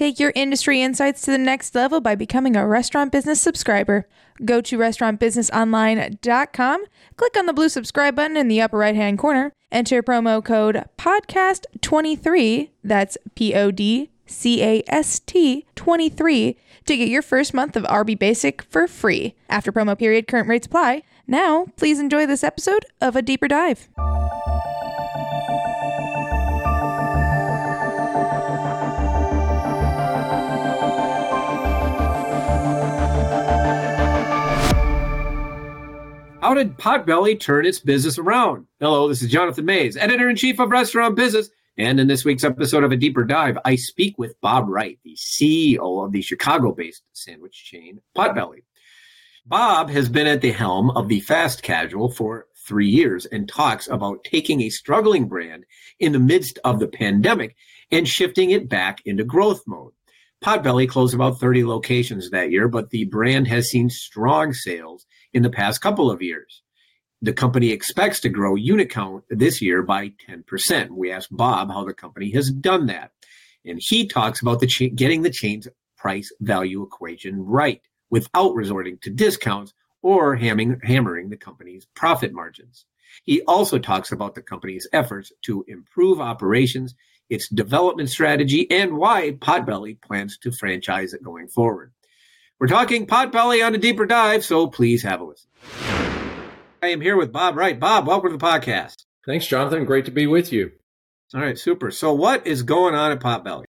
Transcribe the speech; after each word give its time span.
Take 0.00 0.18
your 0.18 0.32
industry 0.34 0.80
insights 0.80 1.20
to 1.22 1.30
the 1.30 1.36
next 1.36 1.74
level 1.74 2.00
by 2.00 2.14
becoming 2.14 2.56
a 2.56 2.66
Restaurant 2.66 3.12
Business 3.12 3.38
subscriber. 3.38 4.08
Go 4.42 4.62
to 4.62 4.78
restaurantbusinessonline.com, 4.78 6.84
click 7.18 7.36
on 7.36 7.44
the 7.44 7.52
blue 7.52 7.68
subscribe 7.68 8.16
button 8.16 8.38
in 8.38 8.48
the 8.48 8.62
upper 8.62 8.78
right 8.78 8.94
hand 8.94 9.18
corner, 9.18 9.52
enter 9.70 10.02
promo 10.02 10.42
code 10.42 10.86
PODCAST23, 10.96 12.70
that's 12.82 13.18
P 13.34 13.54
O 13.54 13.70
D 13.70 14.08
C 14.24 14.62
A 14.62 14.82
S 14.86 15.18
T 15.18 15.66
23, 15.74 16.56
to 16.86 16.96
get 16.96 17.08
your 17.08 17.20
first 17.20 17.52
month 17.52 17.76
of 17.76 17.84
RB 17.84 18.18
Basic 18.18 18.62
for 18.62 18.88
free. 18.88 19.34
After 19.50 19.70
promo 19.70 19.98
period, 19.98 20.26
current 20.26 20.48
rates 20.48 20.66
apply. 20.66 21.02
Now, 21.26 21.66
please 21.76 22.00
enjoy 22.00 22.24
this 22.24 22.42
episode 22.42 22.86
of 23.02 23.16
A 23.16 23.20
Deeper 23.20 23.48
Dive. 23.48 23.90
How 36.40 36.54
did 36.54 36.78
Potbelly 36.78 37.38
turn 37.38 37.66
its 37.66 37.80
business 37.80 38.16
around? 38.16 38.66
Hello, 38.80 39.08
this 39.08 39.20
is 39.20 39.30
Jonathan 39.30 39.66
Maze, 39.66 39.98
editor 39.98 40.30
in 40.30 40.36
chief 40.36 40.58
of 40.58 40.70
Restaurant 40.70 41.14
Business. 41.14 41.50
And 41.76 42.00
in 42.00 42.06
this 42.06 42.24
week's 42.24 42.44
episode 42.44 42.82
of 42.82 42.92
A 42.92 42.96
Deeper 42.96 43.24
Dive, 43.24 43.58
I 43.66 43.76
speak 43.76 44.16
with 44.16 44.40
Bob 44.40 44.66
Wright, 44.66 44.98
the 45.04 45.14
CEO 45.16 46.02
of 46.02 46.12
the 46.12 46.22
Chicago 46.22 46.72
based 46.72 47.02
sandwich 47.12 47.52
chain 47.52 48.00
Potbelly. 48.16 48.62
Bob 49.44 49.90
has 49.90 50.08
been 50.08 50.26
at 50.26 50.40
the 50.40 50.52
helm 50.52 50.90
of 50.92 51.08
the 51.08 51.20
fast 51.20 51.62
casual 51.62 52.10
for 52.10 52.46
three 52.66 52.88
years 52.88 53.26
and 53.26 53.46
talks 53.46 53.86
about 53.86 54.24
taking 54.24 54.62
a 54.62 54.70
struggling 54.70 55.28
brand 55.28 55.66
in 55.98 56.12
the 56.12 56.18
midst 56.18 56.58
of 56.64 56.80
the 56.80 56.88
pandemic 56.88 57.54
and 57.90 58.08
shifting 58.08 58.48
it 58.48 58.66
back 58.66 59.02
into 59.04 59.24
growth 59.24 59.62
mode. 59.66 59.92
Potbelly 60.42 60.88
closed 60.88 61.14
about 61.14 61.38
30 61.38 61.64
locations 61.66 62.30
that 62.30 62.50
year, 62.50 62.66
but 62.66 62.88
the 62.88 63.04
brand 63.04 63.46
has 63.48 63.68
seen 63.68 63.90
strong 63.90 64.54
sales 64.54 65.04
in 65.32 65.42
the 65.42 65.50
past 65.50 65.80
couple 65.80 66.10
of 66.10 66.22
years. 66.22 66.62
The 67.22 67.32
company 67.32 67.70
expects 67.70 68.20
to 68.20 68.28
grow 68.28 68.54
unit 68.54 68.88
count 68.90 69.24
this 69.28 69.60
year 69.60 69.82
by 69.82 70.12
10%. 70.28 70.90
We 70.90 71.12
asked 71.12 71.36
Bob 71.36 71.70
how 71.70 71.84
the 71.84 71.92
company 71.92 72.30
has 72.32 72.50
done 72.50 72.86
that. 72.86 73.12
And 73.64 73.78
he 73.80 74.06
talks 74.06 74.40
about 74.40 74.60
the 74.60 74.90
getting 74.94 75.22
the 75.22 75.30
chain's 75.30 75.68
price 75.98 76.32
value 76.40 76.82
equation 76.82 77.44
right 77.44 77.82
without 78.08 78.54
resorting 78.54 78.98
to 79.02 79.10
discounts 79.10 79.74
or 80.02 80.36
hamming, 80.36 80.82
hammering 80.82 81.28
the 81.28 81.36
company's 81.36 81.86
profit 81.94 82.32
margins. 82.32 82.86
He 83.24 83.42
also 83.42 83.78
talks 83.78 84.12
about 84.12 84.34
the 84.34 84.42
company's 84.42 84.88
efforts 84.92 85.30
to 85.42 85.64
improve 85.68 86.20
operations, 86.20 86.94
its 87.28 87.48
development 87.48 88.08
strategy, 88.08 88.70
and 88.70 88.96
why 88.96 89.32
Potbelly 89.32 90.00
plans 90.00 90.38
to 90.38 90.52
franchise 90.52 91.12
it 91.12 91.22
going 91.22 91.48
forward. 91.48 91.92
We're 92.60 92.66
talking 92.66 93.06
Potbelly 93.06 93.64
on 93.64 93.74
a 93.74 93.78
deeper 93.78 94.04
dive, 94.04 94.44
so 94.44 94.66
please 94.66 95.02
have 95.02 95.22
a 95.22 95.24
listen. 95.24 95.48
I 96.82 96.88
am 96.88 97.00
here 97.00 97.16
with 97.16 97.32
Bob 97.32 97.56
Wright. 97.56 97.80
Bob, 97.80 98.06
welcome 98.06 98.32
to 98.32 98.36
the 98.36 98.44
podcast. 98.44 99.06
Thanks, 99.24 99.46
Jonathan. 99.46 99.86
Great 99.86 100.04
to 100.04 100.10
be 100.10 100.26
with 100.26 100.52
you. 100.52 100.72
All 101.34 101.40
right, 101.40 101.58
super. 101.58 101.90
So, 101.90 102.12
what 102.12 102.46
is 102.46 102.62
going 102.62 102.94
on 102.94 103.12
at 103.12 103.20
Potbelly? 103.20 103.64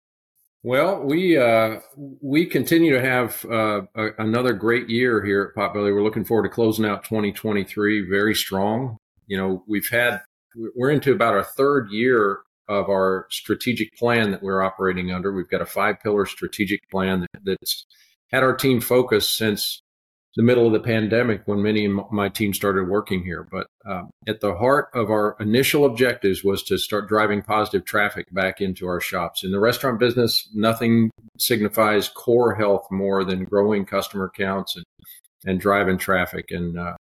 Well, 0.62 1.04
we 1.04 1.38
uh, 1.38 1.80
we 1.96 2.46
continue 2.46 2.92
to 2.92 3.02
have 3.02 3.46
uh, 3.46 3.84
a, 3.96 4.08
another 4.18 4.52
great 4.52 4.90
year 4.90 5.24
here 5.24 5.54
at 5.56 5.58
Potbelly. 5.58 5.96
We're 5.96 6.04
looking 6.04 6.26
forward 6.26 6.50
to 6.50 6.54
closing 6.54 6.84
out 6.84 7.06
2023 7.06 8.10
very 8.10 8.36
strong. 8.36 8.98
You 9.26 9.38
know, 9.38 9.64
we've 9.70 9.88
had 9.90 10.20
we're 10.76 10.92
into 10.92 11.14
about 11.14 11.34
our 11.34 11.46
third 11.46 11.88
year 11.92 12.40
of 12.68 12.90
our 12.90 13.28
strategic 13.30 13.96
plan 13.96 14.32
that 14.32 14.44
we're 14.44 14.62
operating 14.62 15.14
under. 15.14 15.32
We've 15.32 15.50
got 15.50 15.62
a 15.62 15.66
five 15.66 16.02
pillar 16.04 16.26
strategic 16.26 16.90
plan 16.90 17.22
that, 17.22 17.40
that's 17.46 17.86
had 18.32 18.44
our 18.44 18.56
team 18.56 18.82
focused 18.82 19.36
since 19.38 19.82
the 20.36 20.44
middle 20.44 20.66
of 20.66 20.72
the 20.72 20.80
pandemic 20.80 21.42
when 21.46 21.62
many 21.62 21.86
of 21.86 22.12
my 22.12 22.30
team 22.30 22.54
started 22.54 22.88
working 22.88 23.24
here. 23.24 23.46
But 23.52 23.68
um, 23.86 24.12
at 24.28 24.40
the 24.40 24.56
heart 24.56 24.90
of 24.94 25.10
our 25.10 25.36
initial 25.40 25.86
objectives 25.86 26.44
was 26.44 26.64
to 26.64 26.78
start 26.78 27.10
driving 27.10 27.42
positive 27.42 27.86
traffic 27.86 28.28
back 28.32 28.62
into 28.62 28.88
our 28.88 29.02
shops. 29.02 29.44
In 29.44 29.52
the 29.52 29.60
restaurant 29.60 30.00
business, 30.00 30.50
nothing 30.54 31.12
signifies 31.38 32.08
core 32.08 32.56
health 32.56 32.88
more 32.90 33.26
than 33.26 33.44
growing 33.44 33.86
customer 33.86 34.32
counts 34.34 34.78
and, 34.78 34.86
and 35.46 35.60
driving 35.60 35.98
traffic. 35.98 36.46
And 36.52 36.80
uh, 36.80 36.96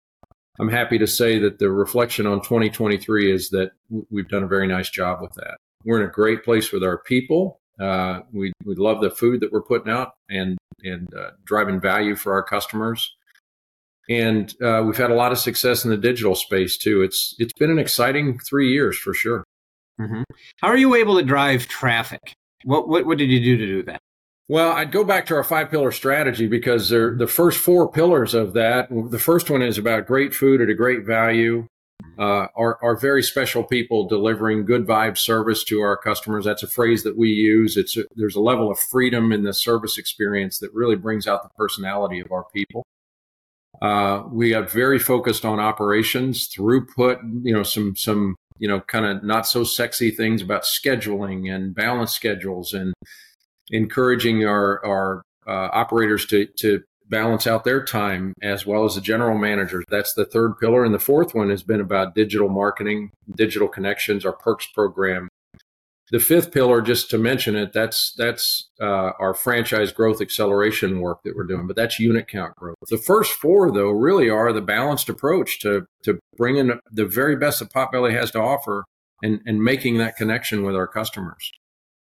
I'm 0.58 0.68
happy 0.68 0.98
to 0.98 1.06
say 1.06 1.38
that 1.38 1.60
the 1.60 1.70
reflection 1.70 2.26
on 2.26 2.40
2023 2.40 3.32
is 3.32 3.50
that 3.50 3.70
we've 4.10 4.28
done 4.28 4.42
a 4.42 4.48
very 4.48 4.66
nice 4.66 4.90
job 4.90 5.20
with 5.22 5.34
that. 5.34 5.56
We're 5.84 6.02
in 6.02 6.08
a 6.08 6.12
great 6.12 6.44
place 6.44 6.72
with 6.72 6.82
our 6.82 6.98
people. 6.98 7.60
Uh, 7.80 8.20
we 8.32 8.52
we 8.66 8.74
love 8.74 9.00
the 9.00 9.10
food 9.10 9.40
that 9.40 9.52
we're 9.52 9.62
putting 9.62 9.90
out 9.90 10.12
and 10.28 10.58
and 10.82 11.12
uh, 11.14 11.30
driving 11.44 11.80
value 11.80 12.16
for 12.16 12.32
our 12.32 12.42
customers. 12.42 13.14
And 14.08 14.54
uh, 14.62 14.82
we've 14.84 14.96
had 14.96 15.10
a 15.10 15.14
lot 15.14 15.32
of 15.32 15.38
success 15.38 15.84
in 15.84 15.90
the 15.90 15.96
digital 15.96 16.34
space 16.34 16.76
too. 16.76 17.02
It's 17.02 17.34
it's 17.38 17.52
been 17.52 17.70
an 17.70 17.78
exciting 17.78 18.38
three 18.38 18.72
years 18.72 18.98
for 18.98 19.14
sure. 19.14 19.44
Mm-hmm. 20.00 20.22
How 20.56 20.68
are 20.68 20.76
you 20.76 20.94
able 20.94 21.16
to 21.18 21.24
drive 21.24 21.68
traffic? 21.68 22.32
What, 22.64 22.88
what 22.88 23.06
what 23.06 23.18
did 23.18 23.30
you 23.30 23.40
do 23.40 23.56
to 23.56 23.66
do 23.66 23.82
that? 23.84 24.00
Well, 24.48 24.72
I'd 24.72 24.90
go 24.90 25.04
back 25.04 25.26
to 25.26 25.36
our 25.36 25.44
five 25.44 25.70
pillar 25.70 25.92
strategy 25.92 26.48
because 26.48 26.88
they're 26.88 27.14
the 27.14 27.28
first 27.28 27.58
four 27.58 27.88
pillars 27.88 28.34
of 28.34 28.52
that. 28.54 28.88
The 28.90 29.18
first 29.18 29.48
one 29.48 29.62
is 29.62 29.78
about 29.78 30.08
great 30.08 30.34
food 30.34 30.60
at 30.60 30.68
a 30.68 30.74
great 30.74 31.04
value 31.06 31.68
uh, 32.20 32.48
are, 32.54 32.78
are 32.82 32.96
very 32.96 33.22
special 33.22 33.64
people 33.64 34.06
delivering 34.06 34.66
good 34.66 34.86
vibe 34.86 35.16
service 35.16 35.64
to 35.64 35.80
our 35.80 35.96
customers. 35.96 36.44
That's 36.44 36.62
a 36.62 36.68
phrase 36.68 37.02
that 37.02 37.16
we 37.16 37.30
use. 37.30 37.78
It's 37.78 37.96
a, 37.96 38.04
there's 38.14 38.36
a 38.36 38.40
level 38.40 38.70
of 38.70 38.78
freedom 38.78 39.32
in 39.32 39.42
the 39.42 39.54
service 39.54 39.96
experience 39.96 40.58
that 40.58 40.72
really 40.74 40.96
brings 40.96 41.26
out 41.26 41.42
the 41.42 41.48
personality 41.56 42.20
of 42.20 42.30
our 42.30 42.44
people. 42.54 42.84
Uh, 43.80 44.24
we 44.30 44.52
are 44.52 44.64
very 44.64 44.98
focused 44.98 45.46
on 45.46 45.58
operations, 45.58 46.46
throughput, 46.46 47.18
you 47.42 47.54
know, 47.54 47.62
some 47.62 47.96
some 47.96 48.36
you 48.58 48.68
know 48.68 48.80
kind 48.80 49.06
of 49.06 49.24
not 49.24 49.46
so 49.46 49.64
sexy 49.64 50.10
things 50.10 50.42
about 50.42 50.64
scheduling 50.64 51.50
and 51.50 51.74
balance 51.74 52.12
schedules 52.12 52.74
and 52.74 52.92
encouraging 53.70 54.44
our 54.44 54.84
our 54.84 55.22
uh, 55.46 55.70
operators 55.72 56.26
to 56.26 56.44
to 56.58 56.82
balance 57.10 57.46
out 57.46 57.64
their 57.64 57.84
time 57.84 58.32
as 58.40 58.64
well 58.64 58.84
as 58.84 58.94
the 58.94 59.00
general 59.00 59.36
managers. 59.36 59.84
That's 59.90 60.14
the 60.14 60.24
third 60.24 60.58
pillar. 60.58 60.84
And 60.84 60.94
the 60.94 60.98
fourth 60.98 61.34
one 61.34 61.50
has 61.50 61.62
been 61.62 61.80
about 61.80 62.14
digital 62.14 62.48
marketing, 62.48 63.10
digital 63.36 63.68
connections, 63.68 64.24
our 64.24 64.32
perks 64.32 64.66
program. 64.66 65.28
The 66.12 66.18
fifth 66.18 66.50
pillar, 66.50 66.82
just 66.82 67.08
to 67.10 67.18
mention 67.18 67.54
it, 67.54 67.72
that's 67.72 68.12
that's 68.16 68.68
uh, 68.80 69.12
our 69.20 69.32
franchise 69.32 69.92
growth 69.92 70.20
acceleration 70.20 71.00
work 71.00 71.20
that 71.22 71.36
we're 71.36 71.44
doing, 71.44 71.68
but 71.68 71.76
that's 71.76 72.00
unit 72.00 72.26
count 72.26 72.56
growth. 72.56 72.74
The 72.88 72.98
first 72.98 73.32
four, 73.32 73.70
though, 73.70 73.90
really 73.90 74.28
are 74.28 74.52
the 74.52 74.60
balanced 74.60 75.08
approach 75.08 75.60
to 75.60 75.86
to 76.02 76.18
bringing 76.36 76.72
the 76.90 77.06
very 77.06 77.36
best 77.36 77.60
that 77.60 77.72
Potbelly 77.72 78.12
has 78.12 78.32
to 78.32 78.40
offer 78.40 78.86
and 79.22 79.40
and 79.46 79.62
making 79.62 79.98
that 79.98 80.16
connection 80.16 80.64
with 80.64 80.74
our 80.74 80.88
customers. 80.88 81.52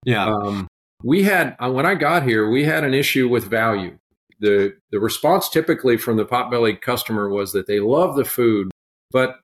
Yeah. 0.07 0.25
Um, 0.25 0.67
we 1.03 1.25
had 1.25 1.57
uh, 1.63 1.71
when 1.71 1.85
I 1.85 1.95
got 1.95 2.23
here, 2.23 2.49
we 2.49 2.65
had 2.65 2.85
an 2.85 2.95
issue 2.95 3.29
with 3.29 3.45
value 3.45 3.99
the 4.41 4.75
the 4.91 4.99
response 4.99 5.49
typically 5.49 5.97
from 5.97 6.17
the 6.17 6.25
potbelly 6.25 6.81
customer 6.81 7.29
was 7.29 7.53
that 7.53 7.67
they 7.67 7.81
love 7.81 8.17
the 8.17 8.25
food, 8.25 8.71
but 9.11 9.37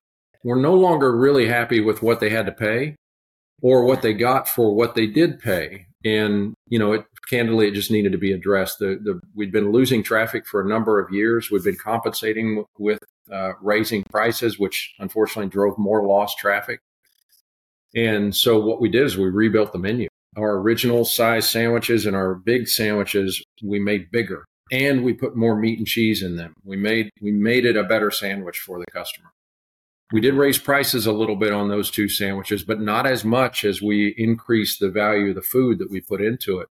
were 0.42 0.56
no 0.56 0.74
longer 0.74 1.16
really 1.16 1.46
happy 1.46 1.80
with 1.80 2.02
what 2.02 2.20
they 2.20 2.30
had 2.30 2.46
to 2.46 2.52
pay 2.52 2.96
or 3.62 3.84
what 3.84 4.02
they 4.02 4.12
got 4.14 4.48
for 4.48 4.74
what 4.74 4.94
they 4.94 5.06
did 5.06 5.40
pay. 5.40 5.86
And 6.04 6.54
you 6.68 6.78
know, 6.78 6.92
it 6.92 7.04
candidly, 7.28 7.68
it 7.68 7.74
just 7.74 7.90
needed 7.90 8.12
to 8.12 8.18
be 8.18 8.32
addressed. 8.32 8.78
The, 8.78 8.98
the 9.02 9.20
we'd 9.34 9.52
been 9.52 9.72
losing 9.72 10.02
traffic 10.02 10.46
for 10.46 10.60
a 10.60 10.68
number 10.68 11.00
of 11.00 11.12
years. 11.12 11.50
We've 11.50 11.64
been 11.64 11.76
compensating 11.76 12.64
with 12.78 13.00
uh, 13.32 13.52
raising 13.60 14.02
prices, 14.10 14.58
which 14.58 14.94
unfortunately 14.98 15.50
drove 15.50 15.76
more 15.78 16.06
lost 16.06 16.38
traffic. 16.38 16.80
And 17.94 18.34
so 18.34 18.60
what 18.60 18.80
we 18.80 18.88
did 18.88 19.04
is 19.04 19.16
we 19.16 19.28
rebuilt 19.30 19.72
the 19.72 19.78
menu. 19.78 20.08
Our 20.36 20.58
original 20.58 21.04
size 21.04 21.48
sandwiches 21.48 22.06
and 22.06 22.14
our 22.14 22.34
big 22.34 22.68
sandwiches 22.68 23.42
we 23.64 23.78
made 23.78 24.10
bigger 24.10 24.44
and 24.70 25.04
we 25.04 25.12
put 25.12 25.36
more 25.36 25.56
meat 25.56 25.78
and 25.78 25.86
cheese 25.86 26.22
in 26.22 26.36
them. 26.36 26.54
We 26.64 26.76
made 26.76 27.10
we 27.20 27.32
made 27.32 27.64
it 27.64 27.76
a 27.76 27.84
better 27.84 28.10
sandwich 28.10 28.58
for 28.58 28.78
the 28.78 28.86
customer. 28.86 29.32
We 30.12 30.20
did 30.20 30.34
raise 30.34 30.58
prices 30.58 31.06
a 31.06 31.12
little 31.12 31.36
bit 31.36 31.52
on 31.52 31.68
those 31.68 31.90
two 31.90 32.08
sandwiches, 32.08 32.62
but 32.62 32.80
not 32.80 33.06
as 33.06 33.24
much 33.24 33.64
as 33.64 33.82
we 33.82 34.14
increased 34.16 34.78
the 34.78 34.90
value 34.90 35.30
of 35.30 35.34
the 35.34 35.42
food 35.42 35.78
that 35.78 35.90
we 35.90 36.00
put 36.00 36.20
into 36.20 36.60
it. 36.60 36.68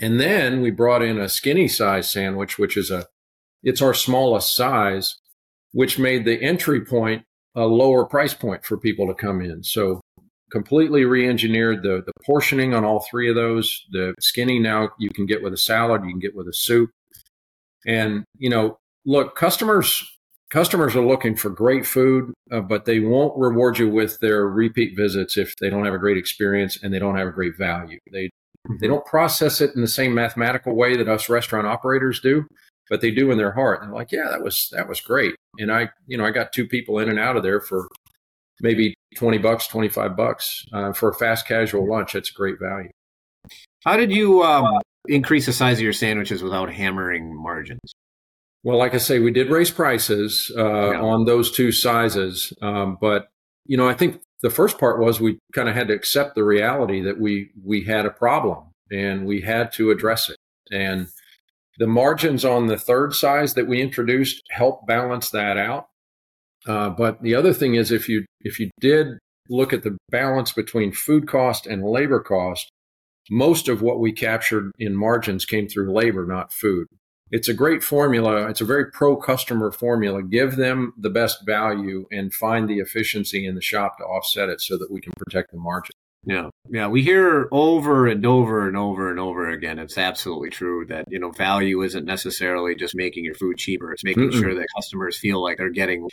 And 0.00 0.18
then 0.18 0.62
we 0.62 0.70
brought 0.70 1.02
in 1.02 1.18
a 1.18 1.28
skinny 1.28 1.68
size 1.68 2.10
sandwich, 2.10 2.58
which 2.58 2.76
is 2.76 2.90
a 2.90 3.06
it's 3.62 3.82
our 3.82 3.94
smallest 3.94 4.54
size, 4.54 5.16
which 5.72 5.98
made 5.98 6.24
the 6.24 6.42
entry 6.42 6.84
point 6.84 7.24
a 7.54 7.66
lower 7.66 8.04
price 8.04 8.32
point 8.32 8.64
for 8.64 8.78
people 8.78 9.06
to 9.08 9.14
come 9.14 9.40
in. 9.42 9.62
So 9.62 10.00
completely 10.50 11.04
re-engineered 11.04 11.82
the 11.82 12.02
the 12.04 12.12
portioning 12.24 12.74
on 12.74 12.84
all 12.84 13.06
three 13.10 13.28
of 13.28 13.36
those. 13.36 13.84
The 13.92 14.14
skinny 14.20 14.58
now 14.58 14.90
you 14.98 15.10
can 15.10 15.26
get 15.26 15.42
with 15.42 15.52
a 15.52 15.58
salad, 15.58 16.04
you 16.04 16.10
can 16.10 16.20
get 16.20 16.34
with 16.36 16.48
a 16.48 16.54
soup. 16.54 16.90
And 17.86 18.24
you 18.38 18.50
know, 18.50 18.78
look, 19.04 19.36
customers 19.36 20.04
customers 20.50 20.96
are 20.96 21.06
looking 21.06 21.36
for 21.36 21.48
great 21.48 21.86
food, 21.86 22.34
uh, 22.50 22.60
but 22.60 22.84
they 22.84 23.00
won't 23.00 23.38
reward 23.38 23.78
you 23.78 23.88
with 23.88 24.18
their 24.20 24.48
repeat 24.48 24.96
visits 24.96 25.36
if 25.36 25.54
they 25.56 25.70
don't 25.70 25.84
have 25.84 25.94
a 25.94 25.98
great 25.98 26.16
experience 26.16 26.78
and 26.82 26.92
they 26.92 26.98
don't 26.98 27.16
have 27.16 27.28
a 27.28 27.32
great 27.32 27.56
value. 27.56 27.98
They 28.12 28.30
They 28.68 28.74
mm-hmm. 28.74 28.86
don't 28.88 29.06
process 29.06 29.60
it 29.60 29.74
in 29.74 29.80
the 29.80 29.88
same 29.88 30.14
mathematical 30.14 30.74
way 30.74 30.96
that 30.96 31.08
us 31.08 31.28
restaurant 31.28 31.66
operators 31.66 32.20
do, 32.20 32.46
but 32.90 33.00
they 33.00 33.10
do 33.10 33.30
in 33.30 33.38
their 33.38 33.52
heart. 33.52 33.80
And 33.80 33.90
they're 33.90 33.98
like, 33.98 34.12
yeah, 34.12 34.28
that 34.28 34.42
was 34.42 34.68
that 34.72 34.88
was 34.88 35.00
great. 35.00 35.34
And 35.58 35.72
I, 35.72 35.90
you 36.06 36.18
know, 36.18 36.24
I 36.24 36.30
got 36.30 36.52
two 36.52 36.66
people 36.66 36.98
in 36.98 37.08
and 37.08 37.18
out 37.18 37.36
of 37.36 37.42
there 37.42 37.60
for 37.60 37.88
maybe 38.60 38.94
20 39.16 39.38
bucks, 39.38 39.66
25 39.66 40.16
bucks 40.16 40.64
uh, 40.72 40.92
for 40.92 41.10
a 41.10 41.14
fast 41.14 41.46
casual 41.46 41.88
lunch. 41.88 42.12
That's 42.12 42.30
great 42.30 42.56
value. 42.60 42.90
How 43.84 43.96
did 43.96 44.12
you 44.12 44.42
um, 44.42 44.80
increase 45.08 45.46
the 45.46 45.52
size 45.52 45.78
of 45.78 45.82
your 45.82 45.92
sandwiches 45.92 46.42
without 46.42 46.72
hammering 46.72 47.34
margins? 47.34 47.80
Well, 48.62 48.76
like 48.76 48.94
I 48.94 48.98
say, 48.98 49.18
we 49.18 49.30
did 49.30 49.50
raise 49.50 49.70
prices 49.70 50.52
uh, 50.56 50.90
yeah. 50.90 51.00
on 51.00 51.24
those 51.24 51.50
two 51.50 51.72
sizes, 51.72 52.52
um, 52.60 52.98
but 53.00 53.28
you 53.66 53.76
know, 53.76 53.88
I 53.88 53.94
think 53.94 54.20
the 54.42 54.50
first 54.50 54.78
part 54.78 55.00
was 55.00 55.20
we 55.20 55.38
kind 55.54 55.68
of 55.68 55.74
had 55.74 55.88
to 55.88 55.94
accept 55.94 56.34
the 56.34 56.44
reality 56.44 57.00
that 57.02 57.18
we 57.18 57.50
we 57.64 57.84
had 57.84 58.04
a 58.04 58.10
problem 58.10 58.64
and 58.90 59.26
we 59.26 59.40
had 59.40 59.72
to 59.72 59.90
address 59.90 60.28
it. 60.28 60.36
And 60.70 61.08
the 61.78 61.86
margins 61.86 62.44
on 62.44 62.66
the 62.66 62.76
third 62.76 63.14
size 63.14 63.54
that 63.54 63.66
we 63.66 63.80
introduced 63.80 64.42
help 64.50 64.86
balance 64.86 65.30
that 65.30 65.56
out. 65.56 65.86
Uh, 66.66 66.90
but 66.90 67.22
the 67.22 67.34
other 67.34 67.52
thing 67.52 67.74
is, 67.74 67.90
if 67.90 68.08
you 68.08 68.24
if 68.40 68.58
you 68.60 68.70
did 68.80 69.18
look 69.48 69.72
at 69.72 69.82
the 69.82 69.96
balance 70.10 70.52
between 70.52 70.92
food 70.92 71.26
cost 71.26 71.66
and 71.66 71.82
labor 71.82 72.20
cost, 72.20 72.70
most 73.30 73.68
of 73.68 73.82
what 73.82 74.00
we 74.00 74.12
captured 74.12 74.72
in 74.78 74.94
margins 74.94 75.44
came 75.44 75.68
through 75.68 75.92
labor, 75.92 76.26
not 76.26 76.52
food. 76.52 76.86
It's 77.30 77.48
a 77.48 77.54
great 77.54 77.84
formula. 77.84 78.48
It's 78.48 78.60
a 78.60 78.64
very 78.64 78.90
pro 78.90 79.16
customer 79.16 79.70
formula. 79.70 80.22
Give 80.22 80.56
them 80.56 80.92
the 80.98 81.10
best 81.10 81.46
value 81.46 82.06
and 82.10 82.34
find 82.34 82.68
the 82.68 82.78
efficiency 82.78 83.46
in 83.46 83.54
the 83.54 83.60
shop 83.60 83.98
to 83.98 84.04
offset 84.04 84.48
it 84.48 84.60
so 84.60 84.76
that 84.78 84.90
we 84.90 85.00
can 85.00 85.12
protect 85.16 85.52
the 85.52 85.58
margin. 85.58 85.94
Yeah. 86.24 86.50
Yeah. 86.68 86.88
We 86.88 87.02
hear 87.02 87.48
over 87.50 88.06
and 88.06 88.24
over 88.26 88.68
and 88.68 88.76
over 88.76 89.10
and 89.10 89.18
over 89.18 89.48
again. 89.48 89.78
It's 89.78 89.96
absolutely 89.96 90.50
true 90.50 90.84
that, 90.88 91.06
you 91.08 91.18
know, 91.18 91.30
value 91.30 91.82
isn't 91.82 92.04
necessarily 92.04 92.74
just 92.74 92.94
making 92.94 93.24
your 93.24 93.34
food 93.34 93.56
cheaper. 93.56 93.92
It's 93.92 94.04
making 94.04 94.30
Mm-mm. 94.30 94.40
sure 94.40 94.54
that 94.54 94.66
customers 94.76 95.18
feel 95.18 95.42
like 95.42 95.56
they're 95.56 95.70
getting 95.70 96.08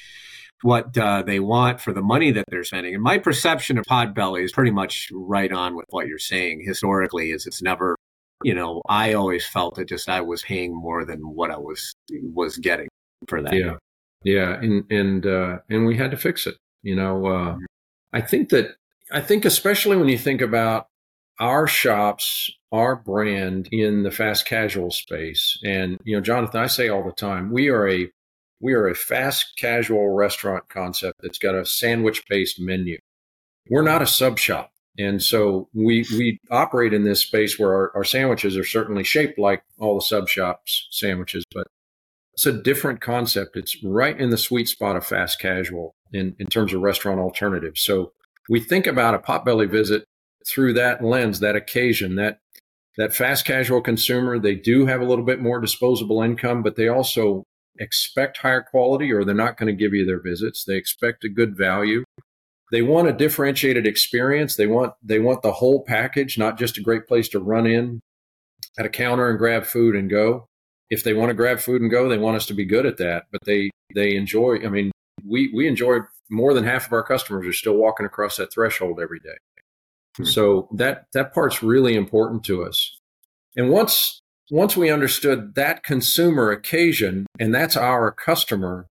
what 0.61 0.97
uh, 0.97 1.23
they 1.23 1.39
want 1.39 1.81
for 1.81 1.93
the 1.93 2.01
money 2.01 2.31
that 2.31 2.45
they're 2.49 2.63
spending. 2.63 2.95
And 2.95 3.03
my 3.03 3.17
perception 3.17 3.77
of 3.77 3.85
Potbelly 3.85 4.43
is 4.43 4.51
pretty 4.51 4.71
much 4.71 5.09
right 5.13 5.51
on 5.51 5.75
with 5.75 5.85
what 5.89 6.07
you're 6.07 6.17
saying. 6.17 6.63
Historically, 6.65 7.31
is 7.31 7.45
it's 7.45 7.61
never, 7.61 7.95
you 8.43 8.55
know, 8.55 8.81
I 8.87 9.13
always 9.13 9.45
felt 9.45 9.75
that 9.75 9.87
just 9.87 10.09
I 10.09 10.21
was 10.21 10.41
paying 10.41 10.75
more 10.75 11.05
than 11.05 11.19
what 11.19 11.51
I 11.51 11.57
was 11.57 11.93
was 12.11 12.57
getting 12.57 12.87
for 13.27 13.41
that. 13.43 13.53
Yeah, 13.53 13.75
yeah, 14.23 14.53
and 14.53 14.83
and 14.89 15.25
uh, 15.25 15.57
and 15.69 15.85
we 15.85 15.95
had 15.95 16.11
to 16.11 16.17
fix 16.17 16.47
it. 16.47 16.55
You 16.81 16.95
know, 16.95 17.25
uh, 17.27 17.53
mm-hmm. 17.53 17.65
I 18.13 18.21
think 18.21 18.49
that 18.49 18.77
I 19.11 19.21
think 19.21 19.45
especially 19.45 19.97
when 19.97 20.09
you 20.09 20.17
think 20.17 20.41
about 20.41 20.87
our 21.39 21.67
shops, 21.67 22.51
our 22.71 22.95
brand 22.95 23.69
in 23.71 24.03
the 24.03 24.11
fast 24.11 24.45
casual 24.45 24.91
space, 24.91 25.59
and 25.63 25.99
you 26.03 26.15
know, 26.15 26.21
Jonathan, 26.21 26.61
I 26.61 26.67
say 26.67 26.89
all 26.89 27.03
the 27.03 27.11
time, 27.11 27.51
we 27.51 27.69
are 27.69 27.87
a 27.87 28.09
we 28.59 28.73
are 28.73 28.87
a 28.87 28.95
fast 28.95 29.53
casual 29.57 30.09
restaurant 30.09 30.67
concept 30.69 31.19
that's 31.21 31.37
got 31.37 31.55
a 31.55 31.65
sandwich 31.65 32.23
based 32.27 32.59
menu. 32.59 32.97
We're 33.69 33.83
not 33.83 34.01
a 34.01 34.07
sub 34.07 34.39
shop. 34.39 34.71
And 34.97 35.21
so 35.21 35.69
we, 35.73 36.05
we 36.11 36.39
operate 36.49 36.93
in 36.93 37.03
this 37.03 37.21
space 37.21 37.59
where 37.59 37.71
our, 37.71 37.91
our 37.97 38.03
sandwiches 38.03 38.57
are 38.57 38.63
certainly 38.63 39.03
shaped 39.03 39.37
like 39.37 39.63
all 39.77 39.95
the 39.95 40.01
sub 40.01 40.27
shops 40.27 40.87
sandwiches, 40.89 41.45
but 41.53 41.67
it's 42.33 42.47
a 42.47 42.51
different 42.51 42.99
concept. 43.01 43.55
It's 43.55 43.83
right 43.83 44.19
in 44.19 44.31
the 44.31 44.37
sweet 44.37 44.67
spot 44.67 44.95
of 44.95 45.05
fast 45.05 45.39
casual 45.39 45.95
in, 46.11 46.35
in 46.39 46.47
terms 46.47 46.73
of 46.73 46.81
restaurant 46.81 47.19
alternatives. 47.19 47.81
So 47.81 48.13
we 48.49 48.59
think 48.59 48.87
about 48.87 49.15
a 49.15 49.19
potbelly 49.19 49.69
visit 49.69 50.03
through 50.47 50.73
that 50.73 51.03
lens, 51.03 51.39
that 51.39 51.55
occasion, 51.55 52.15
that 52.15 52.39
that 52.97 53.13
fast 53.13 53.45
casual 53.45 53.81
consumer, 53.81 54.39
they 54.39 54.55
do 54.55 54.87
have 54.87 55.01
a 55.01 55.05
little 55.05 55.25
bit 55.25 55.39
more 55.39 55.59
disposable 55.59 56.21
income, 56.23 56.63
but 56.63 56.75
they 56.75 56.87
also 56.87 57.43
expect 57.79 58.37
higher 58.37 58.61
quality 58.61 59.11
or 59.11 59.23
they're 59.23 59.35
not 59.35 59.55
going 59.57 59.67
to 59.67 59.79
give 59.79 59.93
you 59.93 60.03
their 60.03 60.19
visits. 60.19 60.63
They 60.63 60.75
expect 60.75 61.23
a 61.23 61.29
good 61.29 61.55
value. 61.55 62.03
They 62.71 62.81
want 62.81 63.07
a 63.07 63.13
differentiated 63.13 63.85
experience. 63.85 64.55
They 64.55 64.67
want 64.67 64.93
they 65.01 65.19
want 65.19 65.41
the 65.41 65.53
whole 65.53 65.83
package, 65.83 66.37
not 66.37 66.57
just 66.57 66.77
a 66.77 66.81
great 66.81 67.07
place 67.07 67.29
to 67.29 67.39
run 67.39 67.65
in 67.65 68.01
at 68.77 68.85
a 68.85 68.89
counter 68.89 69.29
and 69.29 69.37
grab 69.37 69.65
food 69.65 69.95
and 69.95 70.09
go. 70.09 70.47
If 70.89 71.03
they 71.03 71.13
want 71.13 71.29
to 71.29 71.33
grab 71.33 71.59
food 71.59 71.81
and 71.81 71.91
go, 71.91 72.09
they 72.09 72.17
want 72.17 72.37
us 72.37 72.45
to 72.47 72.53
be 72.53 72.65
good 72.65 72.85
at 72.85 72.97
that. 72.97 73.25
But 73.31 73.41
they 73.45 73.69
they 73.95 74.15
enjoy. 74.15 74.59
I 74.65 74.69
mean, 74.69 74.91
we 75.25 75.51
we 75.53 75.67
enjoy 75.67 75.99
more 76.29 76.53
than 76.53 76.63
half 76.63 76.87
of 76.87 76.93
our 76.93 77.03
customers 77.03 77.47
are 77.47 77.53
still 77.53 77.75
walking 77.75 78.05
across 78.05 78.37
that 78.37 78.51
threshold 78.53 78.99
every 79.01 79.19
day. 79.19 79.37
Hmm. 80.17 80.25
So 80.25 80.69
that 80.73 81.05
that 81.13 81.33
part's 81.33 81.63
really 81.63 81.95
important 81.95 82.43
to 82.45 82.63
us. 82.63 82.97
And 83.55 83.69
once 83.69 84.21
once 84.49 84.77
we 84.77 84.89
understood 84.89 85.55
that 85.55 85.83
consumer 85.83 86.51
occasion 86.51 87.25
and 87.39 87.53
that's 87.53 87.75
our 87.75 88.11
customer, 88.11 88.87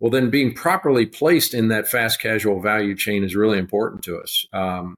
well, 0.00 0.10
then 0.10 0.30
being 0.30 0.54
properly 0.54 1.06
placed 1.06 1.54
in 1.54 1.68
that 1.68 1.88
fast 1.88 2.20
casual 2.20 2.60
value 2.60 2.96
chain 2.96 3.24
is 3.24 3.36
really 3.36 3.58
important 3.58 4.02
to 4.04 4.18
us. 4.18 4.46
Um, 4.52 4.94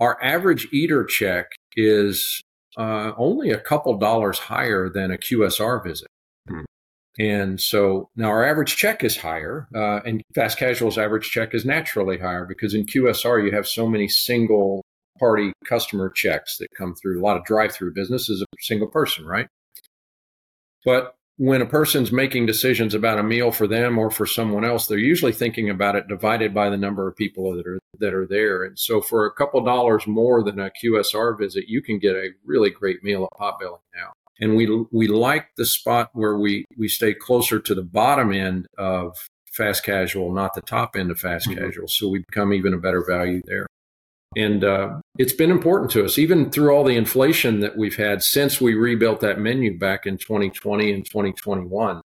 our 0.00 0.22
average 0.22 0.68
eater 0.72 1.04
check 1.04 1.46
is 1.76 2.40
uh, 2.76 3.12
only 3.16 3.50
a 3.50 3.58
couple 3.58 3.96
dollars 3.98 4.38
higher 4.38 4.88
than 4.88 5.10
a 5.10 5.18
QSR 5.18 5.84
visit. 5.84 6.08
Hmm. 6.48 6.64
And 7.18 7.60
so 7.60 8.10
now 8.14 8.28
our 8.28 8.44
average 8.44 8.76
check 8.76 9.02
is 9.02 9.16
higher, 9.16 9.68
uh, 9.74 10.00
and 10.04 10.22
fast 10.34 10.56
casual's 10.56 10.98
average 10.98 11.30
check 11.30 11.52
is 11.52 11.64
naturally 11.64 12.18
higher 12.18 12.44
because 12.44 12.74
in 12.74 12.86
QSR 12.86 13.44
you 13.44 13.50
have 13.52 13.66
so 13.66 13.88
many 13.88 14.06
single 14.06 14.84
party 15.18 15.52
customer 15.66 16.10
checks 16.10 16.58
that 16.58 16.68
come 16.76 16.94
through. 16.94 17.20
A 17.20 17.24
lot 17.24 17.36
of 17.36 17.44
drive 17.44 17.72
through 17.72 17.94
business 17.94 18.28
is 18.28 18.40
a 18.40 18.46
single 18.60 18.86
person, 18.86 19.26
right? 19.26 19.48
But 20.84 21.16
when 21.38 21.62
a 21.62 21.66
person's 21.66 22.10
making 22.10 22.46
decisions 22.46 22.94
about 22.94 23.18
a 23.18 23.22
meal 23.22 23.52
for 23.52 23.66
them 23.66 23.96
or 23.96 24.10
for 24.10 24.26
someone 24.26 24.64
else, 24.64 24.86
they're 24.86 24.98
usually 24.98 25.32
thinking 25.32 25.70
about 25.70 25.94
it 25.94 26.08
divided 26.08 26.52
by 26.52 26.68
the 26.68 26.76
number 26.76 27.08
of 27.08 27.16
people 27.16 27.54
that 27.56 27.66
are 27.66 27.78
that 28.00 28.14
are 28.14 28.26
there. 28.26 28.64
And 28.64 28.78
so 28.78 29.00
for 29.00 29.26
a 29.26 29.32
couple 29.32 29.64
dollars 29.64 30.06
more 30.06 30.42
than 30.42 30.60
a 30.60 30.70
QSR 30.70 31.38
visit, 31.38 31.64
you 31.68 31.82
can 31.82 31.98
get 31.98 32.14
a 32.14 32.30
really 32.44 32.70
great 32.70 33.02
meal 33.02 33.24
at 33.24 33.38
Potbelly 33.38 33.78
now. 33.94 34.12
And 34.40 34.56
we 34.56 34.86
we 34.92 35.08
like 35.08 35.48
the 35.56 35.66
spot 35.66 36.10
where 36.12 36.36
we 36.36 36.64
we 36.76 36.88
stay 36.88 37.14
closer 37.14 37.58
to 37.58 37.74
the 37.74 37.82
bottom 37.82 38.32
end 38.32 38.66
of 38.76 39.16
fast 39.52 39.84
casual, 39.84 40.32
not 40.32 40.54
the 40.54 40.60
top 40.60 40.96
end 40.96 41.10
of 41.10 41.18
fast 41.18 41.48
mm-hmm. 41.48 41.64
casual. 41.64 41.88
So 41.88 42.08
we 42.08 42.20
become 42.20 42.52
even 42.52 42.72
a 42.72 42.78
better 42.78 43.04
value 43.04 43.42
there. 43.44 43.66
And 44.36 44.62
uh, 44.62 45.00
it's 45.18 45.32
been 45.32 45.50
important 45.50 45.90
to 45.92 46.04
us, 46.04 46.18
even 46.18 46.50
through 46.50 46.70
all 46.70 46.84
the 46.84 46.96
inflation 46.96 47.60
that 47.60 47.76
we've 47.76 47.96
had 47.96 48.22
since 48.22 48.60
we 48.60 48.74
rebuilt 48.74 49.20
that 49.20 49.40
menu 49.40 49.78
back 49.78 50.06
in 50.06 50.18
2020 50.18 50.92
and 50.92 51.04
2021. 51.04 52.00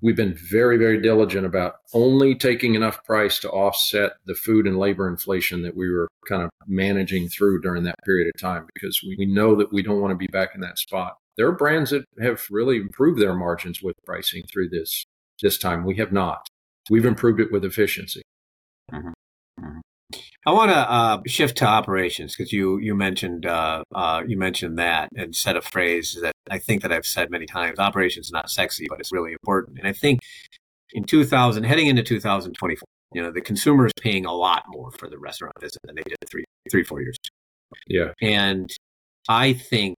We've 0.00 0.16
been 0.16 0.34
very, 0.34 0.78
very 0.78 1.00
diligent 1.00 1.44
about 1.44 1.76
only 1.92 2.36
taking 2.36 2.74
enough 2.74 3.04
price 3.04 3.40
to 3.40 3.50
offset 3.50 4.12
the 4.26 4.34
food 4.34 4.66
and 4.66 4.78
labor 4.78 5.08
inflation 5.08 5.62
that 5.62 5.76
we 5.76 5.90
were 5.90 6.08
kind 6.26 6.42
of 6.42 6.50
managing 6.66 7.28
through 7.28 7.62
during 7.62 7.82
that 7.82 7.96
period 8.04 8.28
of 8.32 8.40
time 8.40 8.66
because 8.72 9.02
we, 9.02 9.16
we 9.18 9.26
know 9.26 9.56
that 9.56 9.72
we 9.72 9.82
don't 9.82 10.00
want 10.00 10.12
to 10.12 10.16
be 10.16 10.28
back 10.28 10.54
in 10.54 10.60
that 10.60 10.78
spot. 10.78 11.18
There 11.38 11.46
are 11.46 11.52
brands 11.52 11.90
that 11.90 12.04
have 12.20 12.42
really 12.50 12.76
improved 12.76 13.20
their 13.20 13.34
margins 13.34 13.80
with 13.80 13.96
pricing 14.04 14.42
through 14.52 14.68
this 14.68 15.04
this 15.40 15.56
time. 15.56 15.84
We 15.84 15.96
have 15.96 16.12
not. 16.12 16.48
We've 16.90 17.04
improved 17.04 17.40
it 17.40 17.52
with 17.52 17.64
efficiency. 17.64 18.22
Mm-hmm. 18.92 19.12
I 20.46 20.52
want 20.52 20.70
to 20.70 20.76
uh, 20.76 21.20
shift 21.26 21.58
to 21.58 21.66
operations 21.66 22.34
because 22.34 22.52
you 22.52 22.78
you 22.78 22.94
mentioned 22.94 23.46
uh, 23.46 23.84
uh, 23.94 24.22
you 24.26 24.36
mentioned 24.36 24.78
that 24.78 25.10
and 25.14 25.34
said 25.36 25.56
a 25.56 25.60
phrase 25.60 26.18
that 26.22 26.32
I 26.50 26.58
think 26.58 26.82
that 26.82 26.92
I've 26.92 27.06
said 27.06 27.30
many 27.30 27.46
times. 27.46 27.78
Operations 27.78 28.30
not 28.32 28.50
sexy, 28.50 28.86
but 28.88 28.98
it's 28.98 29.12
really 29.12 29.32
important. 29.32 29.78
And 29.78 29.86
I 29.86 29.92
think 29.92 30.20
in 30.92 31.04
2000, 31.04 31.64
heading 31.64 31.86
into 31.86 32.02
2024, 32.02 32.82
you 33.12 33.22
know, 33.22 33.30
the 33.30 33.42
consumer 33.42 33.86
is 33.86 33.92
paying 34.00 34.24
a 34.24 34.32
lot 34.32 34.64
more 34.68 34.90
for 34.92 35.08
the 35.08 35.18
restaurant 35.18 35.54
visit 35.60 35.78
than 35.84 35.96
they 35.96 36.02
did 36.02 36.16
three 36.28 36.44
three 36.70 36.82
four 36.82 37.00
years. 37.02 37.16
Ago. 37.70 37.78
Yeah, 37.86 38.12
and 38.26 38.74
I 39.28 39.52
think 39.52 39.96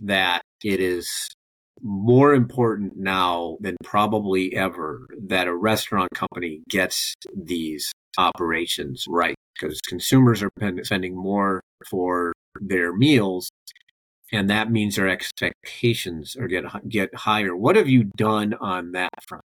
that 0.00 0.42
it 0.64 0.80
is 0.80 1.28
more 1.82 2.34
important 2.34 2.94
now 2.96 3.58
than 3.60 3.76
probably 3.84 4.56
ever 4.56 5.06
that 5.28 5.46
a 5.46 5.54
restaurant 5.54 6.10
company 6.14 6.62
gets 6.68 7.14
these 7.36 7.92
operations 8.16 9.04
right 9.08 9.34
because 9.54 9.80
consumers 9.82 10.42
are 10.42 10.50
spending 10.82 11.16
more 11.16 11.60
for 11.90 12.32
their 12.60 12.92
meals 12.92 13.50
and 14.32 14.48
that 14.50 14.70
means 14.70 14.96
their 14.96 15.08
expectations 15.08 16.36
are 16.36 16.48
get 16.48 16.64
get 16.88 17.14
higher. 17.14 17.54
What 17.54 17.76
have 17.76 17.88
you 17.88 18.04
done 18.16 18.54
on 18.54 18.92
that 18.92 19.10
front? 19.26 19.44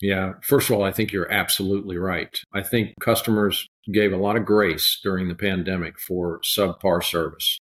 Yeah 0.00 0.34
first 0.42 0.68
of 0.68 0.76
all 0.76 0.84
i 0.84 0.92
think 0.92 1.12
you're 1.12 1.30
absolutely 1.32 1.96
right. 1.96 2.38
I 2.52 2.62
think 2.62 2.94
customers 3.00 3.66
gave 3.92 4.12
a 4.12 4.18
lot 4.18 4.36
of 4.36 4.44
grace 4.44 4.98
during 5.02 5.28
the 5.28 5.34
pandemic 5.34 5.98
for 5.98 6.40
subpar 6.40 7.02
service. 7.02 7.58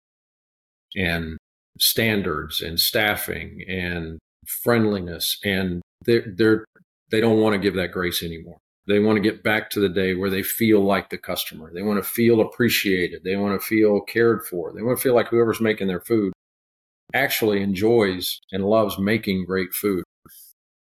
And 0.96 1.38
standards 1.80 2.62
and 2.62 2.80
staffing 2.80 3.64
and 3.68 4.20
friendliness 4.46 5.38
and 5.44 5.82
they're, 6.06 6.26
they're 6.36 6.66
they 7.12 7.22
don't 7.22 7.40
want 7.40 7.54
to 7.54 7.60
give 7.60 7.76
that 7.76 7.92
grace 7.92 8.24
anymore 8.24 8.58
They 8.88 9.00
want 9.00 9.18
to 9.18 9.22
get 9.22 9.44
back 9.44 9.70
to 9.72 9.80
the 9.80 9.90
day 9.90 10.16
where 10.16 10.30
they 10.30 10.44
feel 10.44 10.82
like 10.82 11.10
the 11.10 11.18
customer. 11.18 11.72
They 11.74 11.82
want 11.84 12.04
to 12.04 12.10
feel 12.10 12.42
appreciated. 12.42 13.24
They 13.24 13.36
want 13.36 13.60
to 13.60 13.66
feel 13.66 14.02
cared 14.02 14.46
for. 14.46 14.74
They 14.74 14.82
want 14.82 14.98
to 14.98 15.02
feel 15.02 15.14
like 15.14 15.28
whoever's 15.28 15.62
making 15.62 15.88
their 15.88 16.02
food 16.02 16.34
actually 17.14 17.62
enjoys 17.62 18.40
and 18.52 18.66
loves 18.66 18.98
making 18.98 19.46
great 19.46 19.74
food. 19.74 20.04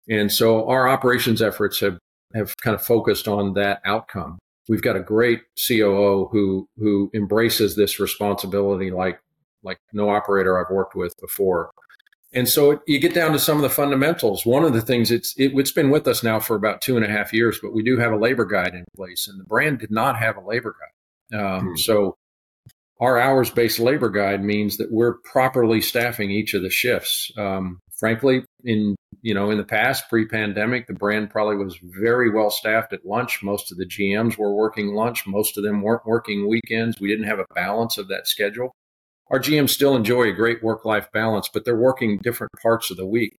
And 0.08 0.32
so 0.32 0.68
our 0.68 0.88
operations 0.88 1.42
efforts 1.42 1.80
have, 1.82 1.98
have 2.34 2.56
kind 2.58 2.76
of 2.76 2.82
focused 2.84 3.28
on 3.28 3.54
that 3.54 3.82
outcome. 3.86 4.40
We've 4.68 4.82
got 4.82 4.96
a 4.96 5.02
great 5.02 5.42
COO 5.68 6.30
who 6.32 6.68
who 6.78 7.10
embraces 7.14 7.76
this 7.76 8.00
responsibility 8.00 8.92
like 8.92 9.20
like 9.64 9.78
no 9.94 10.10
operator 10.10 10.60
I've 10.60 10.74
worked 10.74 10.96
with 10.96 11.14
before. 11.20 11.72
And 12.32 12.48
so 12.48 12.82
you 12.86 13.00
get 13.00 13.16
down 13.16 13.32
to 13.32 13.40
some 13.40 13.58
of 13.58 13.64
the 13.64 13.70
fundamentals. 13.70 14.46
One 14.46 14.64
of 14.64 14.74
the 14.74 14.82
things 14.82 15.10
it's 15.10 15.34
it, 15.38 15.52
has 15.56 15.72
been 15.72 15.90
with 15.90 16.08
us 16.08 16.24
now 16.24 16.40
for 16.40 16.56
about 16.56 16.82
two 16.82 16.96
and 16.96 17.06
a 17.06 17.10
half 17.10 17.34
years, 17.34 17.60
but 17.62 17.74
we 17.74 17.82
do 17.82 17.98
have 17.98 18.12
a 18.12 18.18
labor 18.18 18.46
guide 18.46 18.76
in 18.76 18.86
place, 18.96 19.28
and 19.28 19.40
the 19.40 19.46
brand 19.46 19.80
did 19.80 19.90
not 19.90 20.18
have 20.18 20.38
a 20.38 20.46
labor 20.46 20.76
guide. 20.80 21.40
Um, 21.40 21.68
hmm. 21.70 21.76
So 21.76 22.18
our 23.00 23.20
hours 23.20 23.50
based 23.50 23.80
labor 23.80 24.10
guide 24.10 24.44
means 24.44 24.78
that 24.78 24.92
we're 24.92 25.16
properly 25.24 25.82
staffing 25.82 26.30
each 26.30 26.54
of 26.54 26.62
the 26.62 26.70
shifts. 26.70 27.32
Um, 27.36 27.80
frankly, 27.98 28.44
in 28.64 28.96
you 29.24 29.34
know 29.34 29.50
in 29.50 29.58
the 29.58 29.64
past 29.64 30.08
pre 30.08 30.28
pandemic, 30.28 30.86
the 30.86 30.94
brand 30.94 31.32
probably 31.32 31.56
was 31.56 31.80
very 31.82 32.30
well 32.30 32.52
staffed 32.52 32.94
at 32.94 33.06
lunch. 33.08 33.42
Most 33.42 33.72
of 33.72 33.80
the 33.80 33.88
GMs 33.88 34.38
were 34.38 34.54
working 34.54 34.94
lunch. 34.94 35.26
Most 35.26 35.58
of 35.58 35.64
them 35.64 35.82
weren't 35.82 36.06
working 36.06 36.48
weekends. 36.48 37.00
We 37.00 37.08
didn't 37.08 37.26
have 37.26 37.40
a 37.40 37.54
balance 37.56 37.98
of 37.98 38.08
that 38.10 38.28
schedule 38.28 38.76
our 39.30 39.40
GMs 39.40 39.70
still 39.70 39.96
enjoy 39.96 40.30
a 40.30 40.34
great 40.34 40.64
work 40.64 40.86
life 40.86 41.12
balance, 41.12 41.50
but 41.52 41.66
they're 41.66 41.76
working 41.76 42.18
different 42.20 42.52
parts 42.62 42.90
of 42.90 42.98
the 42.98 43.06
week 43.06 43.38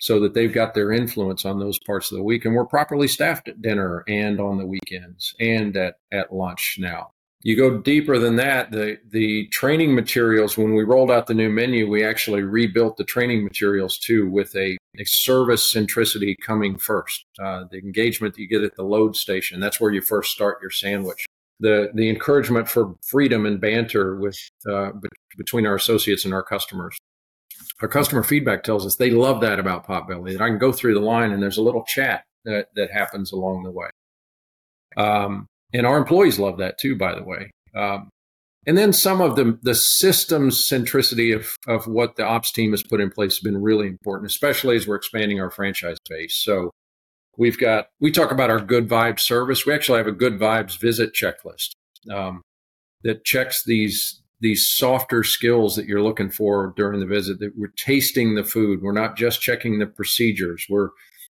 so 0.00 0.20
that 0.20 0.34
they've 0.34 0.52
got 0.52 0.74
their 0.74 0.92
influence 0.92 1.44
on 1.44 1.58
those 1.58 1.78
parts 1.80 2.10
of 2.10 2.18
the 2.18 2.24
week. 2.24 2.44
And 2.44 2.54
we're 2.54 2.66
properly 2.66 3.08
staffed 3.08 3.48
at 3.48 3.62
dinner 3.62 4.04
and 4.08 4.40
on 4.40 4.58
the 4.58 4.66
weekends 4.66 5.34
and 5.40 5.76
at, 5.76 5.96
at 6.12 6.32
lunch 6.32 6.76
now. 6.78 7.10
You 7.42 7.56
go 7.56 7.78
deeper 7.78 8.18
than 8.18 8.34
that, 8.36 8.72
the, 8.72 8.98
the 9.10 9.46
training 9.48 9.94
materials, 9.94 10.58
when 10.58 10.74
we 10.74 10.82
rolled 10.82 11.10
out 11.10 11.28
the 11.28 11.34
new 11.34 11.48
menu, 11.48 11.88
we 11.88 12.04
actually 12.04 12.42
rebuilt 12.42 12.96
the 12.96 13.04
training 13.04 13.44
materials 13.44 13.96
too 13.96 14.28
with 14.28 14.56
a, 14.56 14.76
a 14.98 15.04
service 15.04 15.72
centricity 15.72 16.34
coming 16.44 16.78
first. 16.78 17.24
Uh, 17.40 17.64
the 17.70 17.78
engagement 17.78 18.34
that 18.34 18.40
you 18.40 18.48
get 18.48 18.64
at 18.64 18.74
the 18.74 18.82
load 18.82 19.14
station, 19.14 19.60
that's 19.60 19.80
where 19.80 19.92
you 19.92 20.00
first 20.00 20.32
start 20.32 20.58
your 20.60 20.72
sandwich 20.72 21.27
the 21.60 21.90
the 21.94 22.08
encouragement 22.08 22.68
for 22.68 22.94
freedom 23.02 23.46
and 23.46 23.60
banter 23.60 24.16
with 24.16 24.38
uh, 24.70 24.90
between 25.36 25.66
our 25.66 25.74
associates 25.74 26.24
and 26.24 26.34
our 26.34 26.42
customers. 26.42 26.96
Our 27.80 27.88
customer 27.88 28.22
feedback 28.22 28.64
tells 28.64 28.84
us 28.84 28.96
they 28.96 29.10
love 29.10 29.40
that 29.40 29.60
about 29.60 29.86
Potbelly. 29.86 30.32
That 30.32 30.42
I 30.42 30.48
can 30.48 30.58
go 30.58 30.72
through 30.72 30.94
the 30.94 31.00
line 31.00 31.30
and 31.30 31.42
there's 31.42 31.58
a 31.58 31.62
little 31.62 31.84
chat 31.84 32.24
that 32.44 32.68
that 32.74 32.90
happens 32.90 33.32
along 33.32 33.62
the 33.62 33.70
way. 33.70 33.88
Um, 34.96 35.46
and 35.72 35.86
our 35.86 35.98
employees 35.98 36.38
love 36.38 36.58
that 36.58 36.78
too, 36.78 36.96
by 36.96 37.14
the 37.14 37.22
way. 37.22 37.50
Um, 37.74 38.10
and 38.66 38.76
then 38.76 38.92
some 38.92 39.20
of 39.20 39.36
the 39.36 39.58
the 39.62 39.74
systems 39.74 40.58
centricity 40.58 41.34
of 41.34 41.56
of 41.66 41.86
what 41.86 42.16
the 42.16 42.24
ops 42.24 42.52
team 42.52 42.72
has 42.72 42.82
put 42.82 43.00
in 43.00 43.10
place 43.10 43.36
has 43.36 43.42
been 43.42 43.62
really 43.62 43.86
important, 43.86 44.30
especially 44.30 44.76
as 44.76 44.86
we're 44.86 44.96
expanding 44.96 45.40
our 45.40 45.50
franchise 45.50 45.98
base. 46.08 46.36
So 46.36 46.70
We've 47.38 47.58
got, 47.58 47.86
we 48.00 48.10
talk 48.10 48.32
about 48.32 48.50
our 48.50 48.60
good 48.60 48.88
vibes 48.88 49.20
service. 49.20 49.64
We 49.64 49.72
actually 49.72 49.98
have 49.98 50.08
a 50.08 50.12
good 50.12 50.40
vibes 50.40 50.78
visit 50.78 51.14
checklist 51.14 51.70
um, 52.12 52.42
that 53.04 53.24
checks 53.24 53.62
these, 53.64 54.20
these 54.40 54.68
softer 54.68 55.22
skills 55.22 55.76
that 55.76 55.86
you're 55.86 56.02
looking 56.02 56.30
for 56.30 56.74
during 56.76 56.98
the 56.98 57.06
visit 57.06 57.38
that 57.38 57.52
we're 57.56 57.72
tasting 57.76 58.34
the 58.34 58.42
food. 58.42 58.82
We're 58.82 58.92
not 58.92 59.16
just 59.16 59.40
checking 59.40 59.78
the 59.78 59.86
procedures. 59.86 60.66
We're, 60.68 60.90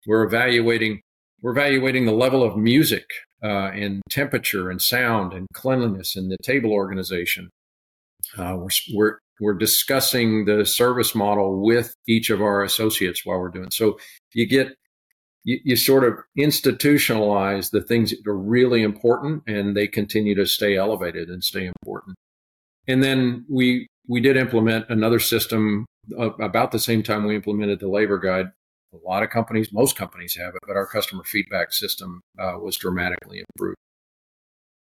we're 0.06 0.24
evaluating, 0.24 1.02
we're 1.42 1.52
evaluating 1.52 2.06
the 2.06 2.12
level 2.12 2.42
of 2.42 2.56
music 2.56 3.04
uh, 3.44 3.70
and 3.72 4.00
temperature 4.08 4.70
and 4.70 4.80
sound 4.80 5.34
and 5.34 5.46
cleanliness 5.52 6.16
and 6.16 6.30
the 6.30 6.38
table 6.42 6.72
organization. 6.72 7.50
Uh, 8.38 8.56
we're, 8.56 8.68
we're, 8.94 9.18
we're 9.40 9.54
discussing 9.54 10.46
the 10.46 10.64
service 10.64 11.14
model 11.14 11.60
with 11.62 11.94
each 12.08 12.30
of 12.30 12.40
our 12.40 12.62
associates 12.62 13.24
while 13.24 13.38
we're 13.38 13.48
doing 13.48 13.70
so 13.70 13.98
you 14.34 14.46
get 14.46 14.76
you, 15.44 15.58
you 15.64 15.76
sort 15.76 16.04
of 16.04 16.18
institutionalize 16.38 17.70
the 17.70 17.80
things 17.80 18.10
that 18.10 18.26
are 18.26 18.36
really 18.36 18.82
important 18.82 19.42
and 19.46 19.76
they 19.76 19.86
continue 19.86 20.34
to 20.34 20.46
stay 20.46 20.76
elevated 20.76 21.28
and 21.28 21.42
stay 21.42 21.66
important. 21.66 22.16
And 22.86 23.02
then 23.02 23.44
we 23.48 23.86
we 24.08 24.20
did 24.20 24.36
implement 24.36 24.86
another 24.88 25.20
system 25.20 25.86
uh, 26.18 26.30
about 26.34 26.72
the 26.72 26.78
same 26.78 27.02
time 27.02 27.24
we 27.24 27.36
implemented 27.36 27.80
the 27.80 27.88
labor 27.88 28.18
guide. 28.18 28.46
A 28.92 29.08
lot 29.08 29.22
of 29.22 29.30
companies, 29.30 29.72
most 29.72 29.94
companies 29.96 30.34
have 30.36 30.54
it, 30.54 30.62
but 30.66 30.76
our 30.76 30.86
customer 30.86 31.22
feedback 31.24 31.72
system 31.72 32.20
uh, 32.38 32.54
was 32.58 32.76
dramatically 32.76 33.38
improved. 33.38 33.76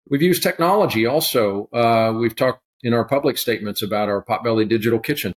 We've 0.09 0.23
used 0.23 0.41
technology 0.41 1.05
also. 1.05 1.69
Uh, 1.71 2.13
we've 2.17 2.35
talked 2.35 2.61
in 2.81 2.93
our 2.93 3.05
public 3.05 3.37
statements 3.37 3.83
about 3.83 4.09
our 4.09 4.23
Potbelly 4.23 4.67
Digital 4.67 4.97
Kitchen. 4.97 5.33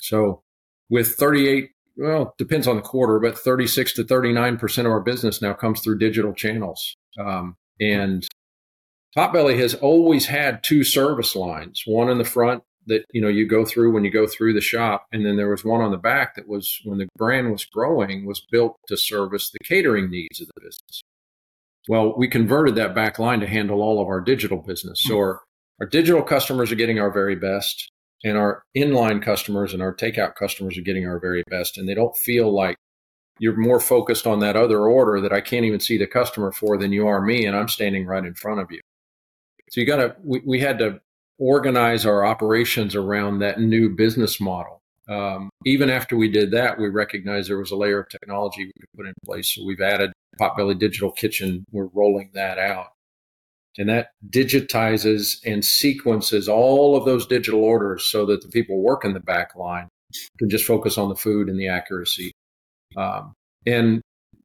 So, 0.00 0.42
with 0.90 1.14
38 1.14 1.70
well, 1.96 2.34
depends 2.38 2.66
on 2.66 2.76
the 2.76 2.82
quarter, 2.82 3.18
but 3.18 3.38
36 3.38 3.94
to 3.94 4.04
39% 4.04 4.78
of 4.80 4.86
our 4.86 5.00
business 5.00 5.40
now 5.40 5.52
comes 5.52 5.80
through 5.80 5.98
digital 5.98 6.32
channels. 6.32 6.96
Um, 7.18 7.56
and 7.80 8.26
Potbelly 9.16 9.58
has 9.58 9.74
always 9.74 10.26
had 10.26 10.62
two 10.62 10.82
service 10.82 11.36
lines, 11.36 11.82
one 11.86 12.08
in 12.08 12.18
the 12.18 12.24
front 12.24 12.64
that, 12.86 13.04
you 13.12 13.20
know, 13.20 13.28
you 13.28 13.46
go 13.46 13.64
through 13.64 13.92
when 13.92 14.04
you 14.04 14.10
go 14.10 14.26
through 14.26 14.52
the 14.52 14.60
shop. 14.60 15.06
And 15.12 15.24
then 15.24 15.36
there 15.36 15.50
was 15.50 15.64
one 15.64 15.80
on 15.80 15.92
the 15.92 15.96
back 15.96 16.34
that 16.34 16.48
was, 16.48 16.80
when 16.84 16.98
the 16.98 17.08
brand 17.16 17.50
was 17.50 17.64
growing, 17.64 18.26
was 18.26 18.44
built 18.50 18.76
to 18.88 18.96
service 18.96 19.50
the 19.50 19.64
catering 19.64 20.10
needs 20.10 20.40
of 20.40 20.48
the 20.48 20.60
business. 20.60 21.02
Well, 21.88 22.14
we 22.16 22.28
converted 22.28 22.74
that 22.74 22.94
back 22.94 23.18
line 23.18 23.40
to 23.40 23.46
handle 23.46 23.82
all 23.82 24.00
of 24.00 24.08
our 24.08 24.20
digital 24.20 24.58
business. 24.58 25.02
So 25.02 25.16
our, 25.16 25.42
our 25.80 25.86
digital 25.86 26.22
customers 26.22 26.72
are 26.72 26.76
getting 26.76 26.98
our 26.98 27.10
very 27.10 27.36
best 27.36 27.90
and 28.24 28.38
our 28.38 28.64
inline 28.76 29.22
customers 29.22 29.74
and 29.74 29.82
our 29.82 29.94
takeout 29.94 30.34
customers 30.34 30.76
are 30.78 30.82
getting 30.82 31.06
our 31.06 31.20
very 31.20 31.44
best 31.50 31.78
and 31.78 31.88
they 31.88 31.94
don't 31.94 32.16
feel 32.16 32.52
like 32.52 32.76
you're 33.38 33.56
more 33.56 33.80
focused 33.80 34.26
on 34.26 34.40
that 34.40 34.56
other 34.56 34.86
order 34.86 35.20
that 35.20 35.32
I 35.32 35.40
can't 35.40 35.64
even 35.64 35.80
see 35.80 35.98
the 35.98 36.06
customer 36.06 36.50
for 36.50 36.78
than 36.78 36.92
you 36.92 37.06
are 37.06 37.20
me 37.20 37.44
and 37.44 37.54
I'm 37.56 37.68
standing 37.68 38.06
right 38.06 38.24
in 38.24 38.34
front 38.34 38.60
of 38.60 38.70
you. 38.70 38.80
So 39.70 39.80
you 39.80 39.86
got 39.86 39.96
to 39.96 40.16
we, 40.22 40.40
we 40.44 40.60
had 40.60 40.78
to 40.78 41.00
organize 41.38 42.06
our 42.06 42.24
operations 42.24 42.94
around 42.94 43.40
that 43.40 43.60
new 43.60 43.90
business 43.90 44.40
model. 44.40 44.80
Um, 45.08 45.50
even 45.66 45.90
after 45.90 46.16
we 46.16 46.30
did 46.30 46.50
that, 46.52 46.78
we 46.78 46.88
recognized 46.88 47.50
there 47.50 47.58
was 47.58 47.72
a 47.72 47.76
layer 47.76 48.00
of 48.00 48.08
technology 48.08 48.64
we 48.64 48.72
could 48.72 48.96
put 48.96 49.06
in 49.06 49.14
place. 49.24 49.54
So 49.54 49.64
we've 49.64 49.80
added 49.80 50.12
Potbelly 50.40 50.78
Digital 50.78 51.10
Kitchen. 51.10 51.64
We're 51.72 51.88
rolling 51.92 52.30
that 52.34 52.58
out. 52.58 52.92
And 53.76 53.88
that 53.88 54.10
digitizes 54.30 55.38
and 55.44 55.64
sequences 55.64 56.48
all 56.48 56.96
of 56.96 57.04
those 57.04 57.26
digital 57.26 57.64
orders 57.64 58.06
so 58.06 58.24
that 58.26 58.42
the 58.42 58.48
people 58.48 58.80
working 58.80 59.14
the 59.14 59.20
back 59.20 59.56
line 59.56 59.88
can 60.38 60.48
just 60.48 60.64
focus 60.64 60.96
on 60.96 61.08
the 61.08 61.16
food 61.16 61.48
and 61.48 61.58
the 61.58 61.68
accuracy. 61.68 62.32
Um, 62.96 63.34
and, 63.66 64.00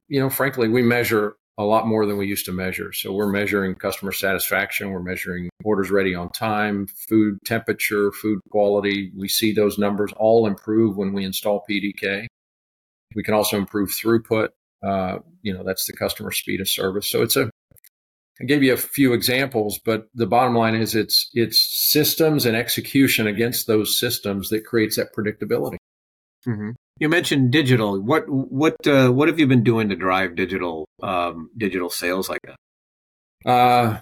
you 0.07 0.19
know, 0.19 0.29
frankly, 0.29 0.67
we 0.67 0.81
measure 0.81 1.35
a 1.59 1.63
lot 1.63 1.85
more 1.85 2.05
than 2.05 2.17
we 2.17 2.25
used 2.25 2.45
to 2.45 2.53
measure. 2.53 2.93
So 2.93 3.11
we're 3.11 3.29
measuring 3.29 3.75
customer 3.75 4.13
satisfaction, 4.13 4.91
we're 4.91 5.03
measuring 5.03 5.49
orders 5.65 5.91
ready 5.91 6.15
on 6.15 6.29
time, 6.29 6.87
food 7.09 7.37
temperature, 7.45 8.13
food 8.13 8.39
quality. 8.49 9.11
We 9.15 9.27
see 9.27 9.51
those 9.51 9.77
numbers 9.77 10.13
all 10.15 10.47
improve 10.47 10.95
when 10.95 11.11
we 11.11 11.25
install 11.25 11.65
PDK. 11.69 12.27
We 13.13 13.23
can 13.23 13.33
also 13.33 13.57
improve 13.57 13.89
throughput. 13.89 14.49
Uh, 14.81 15.17
you 15.41 15.53
know, 15.53 15.63
that's 15.63 15.85
the 15.85 15.93
customer 15.93 16.31
speed 16.31 16.61
of 16.61 16.69
service. 16.69 17.09
So 17.09 17.21
it's 17.21 17.35
a 17.35 17.51
I 18.41 18.45
gave 18.45 18.63
you 18.63 18.73
a 18.73 18.77
few 18.77 19.13
examples, 19.13 19.79
but 19.83 20.07
the 20.13 20.25
bottom 20.25 20.55
line 20.55 20.75
is 20.75 20.95
it's 20.95 21.29
it's 21.33 21.59
systems 21.91 22.45
and 22.45 22.55
execution 22.55 23.27
against 23.27 23.67
those 23.67 23.97
systems 23.97 24.49
that 24.49 24.65
creates 24.65 24.95
that 24.95 25.13
predictability. 25.13 25.77
Mm-hmm. 26.47 26.71
You 26.99 27.09
mentioned 27.09 27.51
digital. 27.51 28.01
What 28.01 28.23
what 28.27 28.75
uh, 28.87 29.09
what 29.09 29.27
have 29.27 29.39
you 29.39 29.47
been 29.47 29.63
doing 29.63 29.89
to 29.89 29.95
drive 29.95 30.35
digital 30.35 30.87
um, 31.03 31.49
digital 31.57 31.89
sales 31.89 32.29
like 32.29 32.41
that? 32.43 33.49
Uh, 33.49 33.99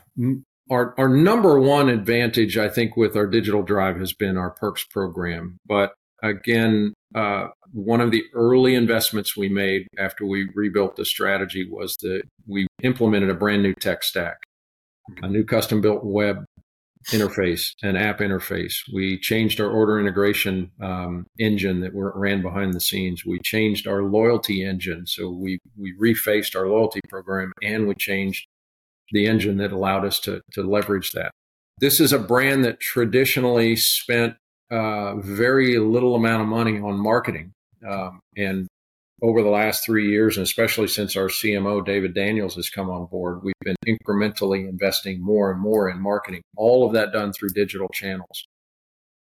our 0.70 0.94
our 0.98 1.10
number 1.10 1.60
one 1.60 1.90
advantage, 1.90 2.58
I 2.58 2.70
think, 2.70 2.96
with 2.96 3.16
our 3.16 3.28
digital 3.28 3.64
drive 3.64 3.98
has 3.98 4.14
been 4.14 4.38
our 4.38 4.52
perks 4.52 4.84
program. 4.84 5.58
But 5.66 5.94
again, 6.22 6.94
uh, 7.16 7.48
one 7.72 8.02
of 8.02 8.12
the 8.12 8.24
early 8.34 8.76
investments 8.76 9.38
we 9.38 9.50
made 9.50 9.88
after 9.98 10.26
we 10.26 10.50
rebuilt 10.56 10.96
the 10.96 11.06
strategy 11.06 11.68
was 11.70 11.96
that 12.02 12.24
we 12.46 12.68
implemented 12.84 13.30
a 13.30 13.36
brand 13.36 13.64
new 13.64 13.74
tech 13.76 14.04
stack, 14.04 14.38
a 15.22 15.28
new 15.28 15.44
custom 15.44 15.82
built 15.82 16.04
web 16.04 16.44
interface, 17.12 17.72
an 17.82 17.96
app 17.96 18.20
interface. 18.20 18.76
We 18.94 19.18
changed 19.20 19.62
our 19.62 19.70
order 19.70 20.00
integration 20.00 20.72
um, 20.82 21.26
engine 21.40 21.80
that 21.82 21.92
ran 21.94 22.42
behind 22.42 22.74
the 22.74 22.82
scenes. 22.82 23.26
We 23.26 23.40
changed 23.40 23.88
our 23.88 24.04
loyalty 24.04 24.66
engine. 24.66 25.06
So 25.08 25.30
we, 25.30 25.60
we 25.78 25.94
refaced 26.02 26.56
our 26.56 26.68
loyalty 26.68 27.00
program 27.08 27.54
and 27.64 27.88
we 27.88 27.96
changed 27.96 28.46
the 29.12 29.26
engine 29.26 29.58
that 29.58 29.72
allowed 29.72 30.06
us 30.06 30.20
to, 30.22 30.42
to 30.52 30.64
leverage 30.64 31.12
that. 31.14 31.32
This 31.80 32.00
is 32.00 32.12
a 32.12 32.20
brand 32.20 32.66
that 32.66 32.80
traditionally 32.80 33.76
spent 33.78 34.36
uh, 34.72 35.16
very 35.18 35.78
little 35.78 36.16
amount 36.16 36.42
of 36.42 36.48
money 36.48 36.80
on 36.80 37.00
marketing. 37.00 37.54
Um, 37.88 38.20
and 38.36 38.68
over 39.22 39.42
the 39.42 39.50
last 39.50 39.86
three 39.86 40.10
years, 40.10 40.38
and 40.38 40.44
especially 40.44 40.88
since 40.88 41.16
our 41.16 41.28
CMO, 41.28 41.84
David 41.84 42.14
Daniels, 42.14 42.56
has 42.56 42.70
come 42.70 42.90
on 42.90 43.06
board, 43.08 43.44
we've 43.44 43.54
been 43.62 43.76
incrementally 43.88 44.68
investing 44.68 45.24
more 45.24 45.52
and 45.52 45.60
more 45.60 45.90
in 45.90 46.00
marketing, 46.00 46.42
all 46.56 46.86
of 46.86 46.94
that 46.94 47.12
done 47.12 47.34
through 47.34 47.50
digital 47.50 47.90
channels. 47.90 48.46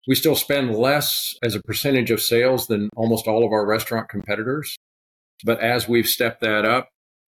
We 0.06 0.14
still 0.14 0.36
spend 0.36 0.74
less 0.74 1.34
as 1.42 1.54
a 1.54 1.62
percentage 1.62 2.10
of 2.10 2.20
sales 2.20 2.66
than 2.66 2.90
almost 2.96 3.26
all 3.26 3.44
of 3.44 3.52
our 3.52 3.66
restaurant 3.66 4.08
competitors. 4.08 4.76
But 5.44 5.60
as 5.60 5.88
we've 5.88 6.06
stepped 6.06 6.40
that 6.42 6.64
up, 6.64 6.88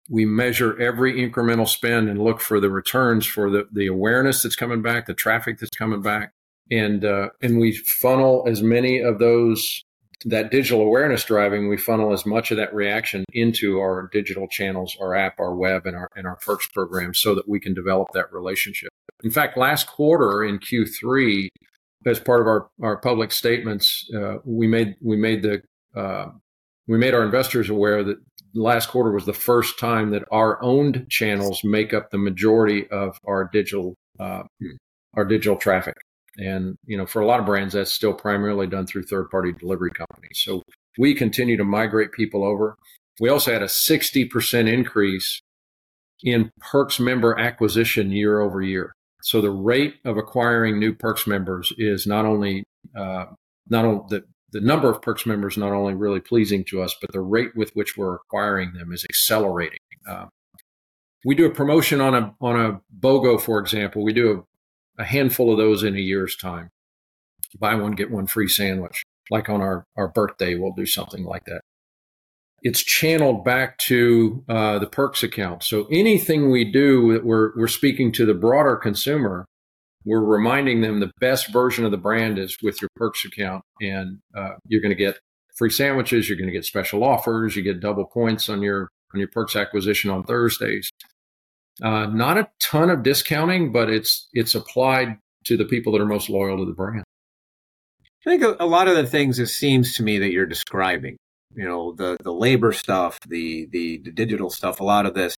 we 0.09 0.25
measure 0.25 0.78
every 0.80 1.14
incremental 1.14 1.68
spend 1.68 2.09
and 2.09 2.23
look 2.23 2.40
for 2.40 2.61
the 2.61 2.71
returns 2.71 3.25
for 3.25 3.50
the, 3.50 3.68
the 3.73 3.87
awareness 3.87 4.42
that's 4.42 4.56
coming 4.56 4.82
back, 4.82 5.06
the 5.06 5.14
traffic 5.14 5.59
that's 5.59 5.76
coming 5.76 6.02
back. 6.02 6.32
And, 6.73 7.05
uh, 7.05 7.29
and 7.43 7.59
we 7.61 7.76
funnel 7.76 8.45
as 8.49 8.62
many 8.62 8.99
of 8.99 9.19
those 9.19 9.85
that 10.25 10.50
digital 10.50 10.81
awareness 10.81 11.25
driving, 11.25 11.69
we 11.69 11.76
funnel 11.76 12.12
as 12.12 12.25
much 12.26 12.50
of 12.50 12.57
that 12.57 12.75
reaction 12.75 13.25
into 13.33 13.79
our 13.81 14.09
digital 14.12 14.47
channels, 14.49 14.97
our 15.00 15.14
app, 15.14 15.38
our 15.38 15.55
web, 15.55 15.87
and 15.87 15.97
our 15.97 16.09
and 16.17 16.26
our 16.26 16.37
perks 16.37 16.69
program, 16.69 17.14
so 17.14 17.35
that 17.35 17.49
we 17.49 17.61
can 17.61 17.75
develop 17.75 18.09
that 18.14 18.33
relationship. 18.33 18.91
In 19.25 19.31
fact, 19.31 19.57
last 19.57 19.87
quarter 19.87 20.45
in 20.45 20.59
Q3, 20.59 21.49
as 22.07 22.19
part 22.19 22.41
of 22.41 22.47
our, 22.47 22.69
our 22.83 22.97
public 22.97 23.33
statements, 23.33 24.09
uh, 24.14 24.37
we 24.45 24.67
made 24.67 24.97
we 25.00 25.17
made 25.17 25.43
the 25.43 25.62
uh, 25.99 26.26
we 26.87 26.99
made 26.99 27.14
our 27.14 27.25
investors 27.25 27.71
aware 27.71 28.02
that 28.05 28.19
last 28.55 28.88
quarter 28.88 29.12
was 29.12 29.26
the 29.26 29.33
first 29.33 29.79
time 29.79 30.11
that 30.11 30.25
our 30.31 30.62
owned 30.62 31.07
channels 31.09 31.62
make 31.64 31.95
up 31.95 32.11
the 32.11 32.19
majority 32.19 32.88
of 32.91 33.19
our 33.26 33.49
digital 33.52 33.95
uh, 34.19 34.43
our 35.14 35.25
digital 35.25 35.57
traffic. 35.57 35.95
And, 36.39 36.77
you 36.87 36.97
know, 36.97 37.07
for 37.07 37.21
a 37.21 37.27
lot 37.27 37.41
of 37.41 37.47
brands, 37.47 37.75
that's 37.75 37.93
still 37.93 38.15
primarily 38.15 38.67
done 38.67 38.87
through 38.87 39.05
third 39.05 39.31
party 39.31 39.53
delivery 39.53 39.91
companies. 39.91 40.41
So 40.45 40.62
we 40.99 41.15
continue 41.15 41.57
to 41.57 41.65
migrate 41.65 42.12
people 42.12 42.45
over. 42.45 42.77
We 43.21 43.29
also 43.29 43.53
had 43.53 43.62
a 43.62 43.67
60% 43.67 44.73
increase 44.73 45.41
in 46.23 46.51
Perks 46.61 46.99
member 46.99 47.39
acquisition 47.39 48.11
year 48.11 48.41
over 48.41 48.62
year. 48.62 48.93
So 49.23 49.41
the 49.41 49.51
rate 49.51 49.97
of 50.05 50.17
acquiring 50.17 50.79
new 50.79 50.95
Perks 50.95 51.27
members 51.27 51.73
is 51.77 52.07
not 52.07 52.25
only, 52.25 52.65
uh, 52.97 53.27
not 53.69 53.85
only 53.85 54.05
the, 54.09 54.25
the 54.53 54.61
number 54.61 54.91
of 54.91 55.03
Perks 55.03 55.27
members 55.27 55.57
not 55.57 55.73
only 55.73 55.95
really 55.95 56.21
pleasing 56.21 56.65
to 56.71 56.83
us, 56.83 56.97
but 57.01 57.12
the 57.12 57.21
rate 57.21 57.55
with 57.55 57.71
which 57.75 57.97
we're 57.97 58.17
acquiring 58.17 58.73
them 58.73 58.93
is 58.93 59.05
accelerating. 59.05 59.79
Uh, 60.09 60.27
we 61.25 61.35
do 61.35 61.47
a 61.47 61.51
promotion 61.51 62.01
on 62.01 62.15
a 62.15 62.35
on 62.41 62.61
a 62.61 62.81
BOGO, 62.99 63.41
for 63.41 63.61
example. 63.61 64.03
We 64.03 64.12
do 64.12 64.47
a 64.99 65.05
handful 65.05 65.51
of 65.51 65.59
those 65.59 65.83
in 65.83 65.97
a 65.97 66.01
year's 66.01 66.37
time. 66.37 66.71
Buy 67.59 67.75
one, 67.75 67.93
get 67.93 68.11
one 68.11 68.27
free 68.27 68.49
sandwich. 68.49 69.03
Like 69.31 69.49
on 69.49 69.61
our, 69.61 69.85
our 69.97 70.09
birthday, 70.09 70.55
we'll 70.55 70.73
do 70.73 70.87
something 70.87 71.25
like 71.25 71.45
that. 71.47 71.61
It's 72.63 72.83
channeled 72.83 73.45
back 73.45 73.79
to 73.79 74.45
uh, 74.49 74.79
the 74.79 74.87
perks 74.87 75.23
account. 75.23 75.65
So 75.65 75.87
anything 75.91 76.51
we 76.51 76.71
do 76.71 77.21
we're, 77.25 77.53
we're 77.57 77.69
speaking 77.69 78.13
to 78.13 78.27
the 78.27 78.35
broader 78.35 78.77
consumer, 78.77 79.47
we're 80.05 80.25
reminding 80.25 80.81
them 80.81 81.01
the 81.01 81.11
best 81.21 81.53
version 81.53 81.85
of 81.85 81.91
the 81.91 81.97
brand 81.97 82.39
is 82.39 82.57
with 82.63 82.81
your 82.81 82.91
perks 82.97 83.25
account. 83.25 83.63
And 83.81 84.19
uh, 84.37 84.55
you're 84.67 84.81
going 84.81 84.97
to 84.97 84.97
get 84.97 85.19
free 85.57 85.71
sandwiches. 85.71 86.29
You're 86.29 86.39
going 86.39 86.49
to 86.49 86.53
get 86.53 86.65
special 86.65 87.05
offers. 87.05 87.57
You 87.57 87.63
get 87.63 87.81
double 87.81 88.05
points 88.05 88.49
on 88.49 88.63
your, 88.63 88.89
on 89.13 89.21
your 89.21 89.29
perks 89.29 89.57
acquisition 89.57 90.11
on 90.11 90.25
Thursdays. 90.25 90.91
Uh, 91.81 92.07
not 92.07 92.37
a 92.37 92.49
ton 92.61 92.91
of 92.91 93.02
discounting, 93.02 93.73
but 93.73 93.88
it's 93.88 94.29
it's 94.33 94.55
applied 94.55 95.19
to 95.45 95.57
the 95.57 95.64
people 95.64 95.93
that 95.93 96.00
are 96.00 96.07
most 96.07 96.29
loyal 96.29 96.59
to 96.59 96.64
the 96.64 96.73
brand. 96.73 97.05
I 98.26 98.31
think 98.31 98.43
a, 98.43 98.57
a 98.61 98.67
lot 98.67 98.88
of 98.88 98.97
the 98.97 99.07
things 99.07 99.38
it 99.38 99.47
seems 99.47 99.97
to 99.97 100.02
me 100.02 100.19
that 100.19 100.33
you're 100.33 100.47
describing, 100.47 101.17
you 101.55 101.64
know, 101.64 101.93
the 101.93 102.17
the 102.23 102.33
labor 102.33 102.73
stuff, 102.73 103.19
the 103.26 103.69
the, 103.73 103.99
the 104.05 104.12
digital 104.12 104.50
stuff, 104.50 104.81
a 104.81 104.85
lot 104.85 105.07
of 105.07 105.14
this 105.14 105.35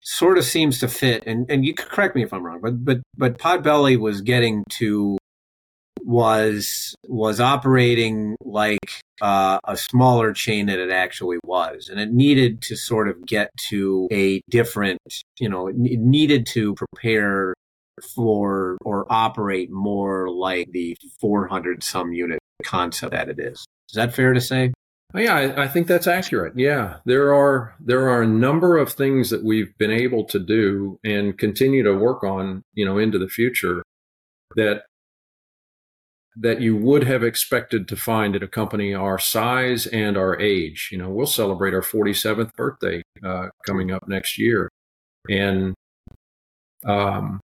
sort 0.00 0.36
of 0.36 0.44
seems 0.44 0.78
to 0.80 0.88
fit. 0.88 1.24
And 1.26 1.50
and 1.50 1.64
you 1.64 1.74
could 1.74 1.88
correct 1.88 2.14
me 2.14 2.22
if 2.22 2.32
I'm 2.32 2.44
wrong, 2.44 2.60
but 2.60 2.84
but 2.84 3.00
but 3.16 3.38
Potbelly 3.38 3.98
was 3.98 4.20
getting 4.20 4.64
to 4.70 5.18
was 6.04 6.94
was 7.08 7.40
operating 7.40 8.36
like 8.44 9.02
uh, 9.20 9.58
a 9.64 9.76
smaller 9.76 10.32
chain 10.32 10.66
than 10.66 10.78
it 10.78 10.90
actually 10.90 11.38
was, 11.44 11.88
and 11.88 12.00
it 12.00 12.12
needed 12.12 12.60
to 12.62 12.76
sort 12.76 13.08
of 13.08 13.24
get 13.26 13.50
to 13.68 14.08
a 14.12 14.40
different, 14.50 15.00
you 15.38 15.48
know, 15.48 15.68
it 15.68 15.76
needed 15.76 16.46
to 16.46 16.74
prepare 16.74 17.54
for 18.14 18.76
or 18.84 19.06
operate 19.08 19.70
more 19.70 20.28
like 20.28 20.70
the 20.72 20.96
400 21.20 21.82
some 21.82 22.12
unit 22.12 22.38
concept 22.64 23.12
that 23.12 23.28
it 23.28 23.38
is. 23.38 23.64
Is 23.88 23.94
that 23.94 24.14
fair 24.14 24.32
to 24.32 24.40
say? 24.40 24.72
Oh, 25.14 25.20
yeah, 25.20 25.34
I, 25.34 25.62
I, 25.62 25.68
think 25.68 25.86
that's 25.86 26.08
accurate. 26.08 26.54
Yeah, 26.56 26.96
there 27.04 27.32
are 27.32 27.76
there 27.78 28.08
are 28.10 28.22
a 28.22 28.26
number 28.26 28.76
of 28.76 28.92
things 28.92 29.30
that 29.30 29.44
we've 29.44 29.76
been 29.78 29.92
able 29.92 30.24
to 30.24 30.40
do 30.40 30.98
and 31.04 31.38
continue 31.38 31.84
to 31.84 31.94
work 31.94 32.24
on, 32.24 32.62
you 32.72 32.84
know, 32.84 32.98
into 32.98 33.18
the 33.18 33.28
future 33.28 33.82
that 34.56 34.82
that 36.36 36.60
you 36.60 36.76
would 36.76 37.04
have 37.04 37.22
expected 37.22 37.86
to 37.88 37.96
find 37.96 38.34
at 38.34 38.42
a 38.42 38.48
company 38.48 38.92
our 38.92 39.18
size 39.18 39.86
and 39.86 40.16
our 40.16 40.38
age. 40.40 40.88
You 40.90 40.98
know, 40.98 41.08
we'll 41.08 41.26
celebrate 41.26 41.74
our 41.74 41.82
47th 41.82 42.52
birthday 42.54 43.02
uh, 43.24 43.48
coming 43.66 43.90
up 43.90 44.08
next 44.08 44.38
year, 44.38 44.68
and 45.28 45.74
um, 46.84 47.40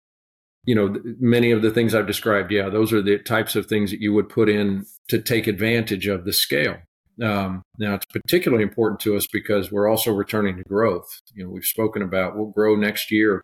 you 0.65 0.75
know, 0.75 0.97
many 1.21 1.53
of 1.53 1.63
the 1.63 1.71
things 1.71 1.95
I've 1.95 2.07
described, 2.07 2.51
yeah, 2.51 2.69
those 2.69 2.93
are 2.93 3.03
the 3.03 3.19
types 3.19 3.55
of 3.55 3.67
things 3.67 3.91
that 3.93 4.01
you 4.01 4.13
would 4.13 4.29
put 4.29 4.49
in 4.49 4.85
to 5.09 5.21
take 5.21 5.47
advantage 5.47 6.09
of 6.09 6.25
the 6.25 6.33
scale. 6.33 6.77
Um, 7.23 7.63
now, 7.79 7.95
it's 7.95 8.07
particularly 8.07 8.65
important 8.65 9.01
to 9.01 9.17
us 9.17 9.27
because 9.33 9.71
we're 9.71 9.89
also 9.89 10.13
returning 10.13 10.57
to 10.57 10.65
growth. 10.65 11.21
You 11.35 11.45
know, 11.45 11.51
we've 11.51 11.65
spoken 11.65 12.03
about 12.03 12.37
we'll 12.37 12.51
grow 12.51 12.75
next 12.75 13.11
year 13.11 13.43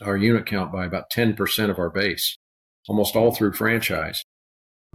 our 0.00 0.16
unit 0.16 0.46
count 0.46 0.72
by 0.72 0.86
about 0.86 1.10
10% 1.10 1.70
of 1.70 1.78
our 1.78 1.90
base, 1.90 2.36
almost 2.88 3.14
all 3.14 3.34
through 3.34 3.52
franchise. 3.52 4.22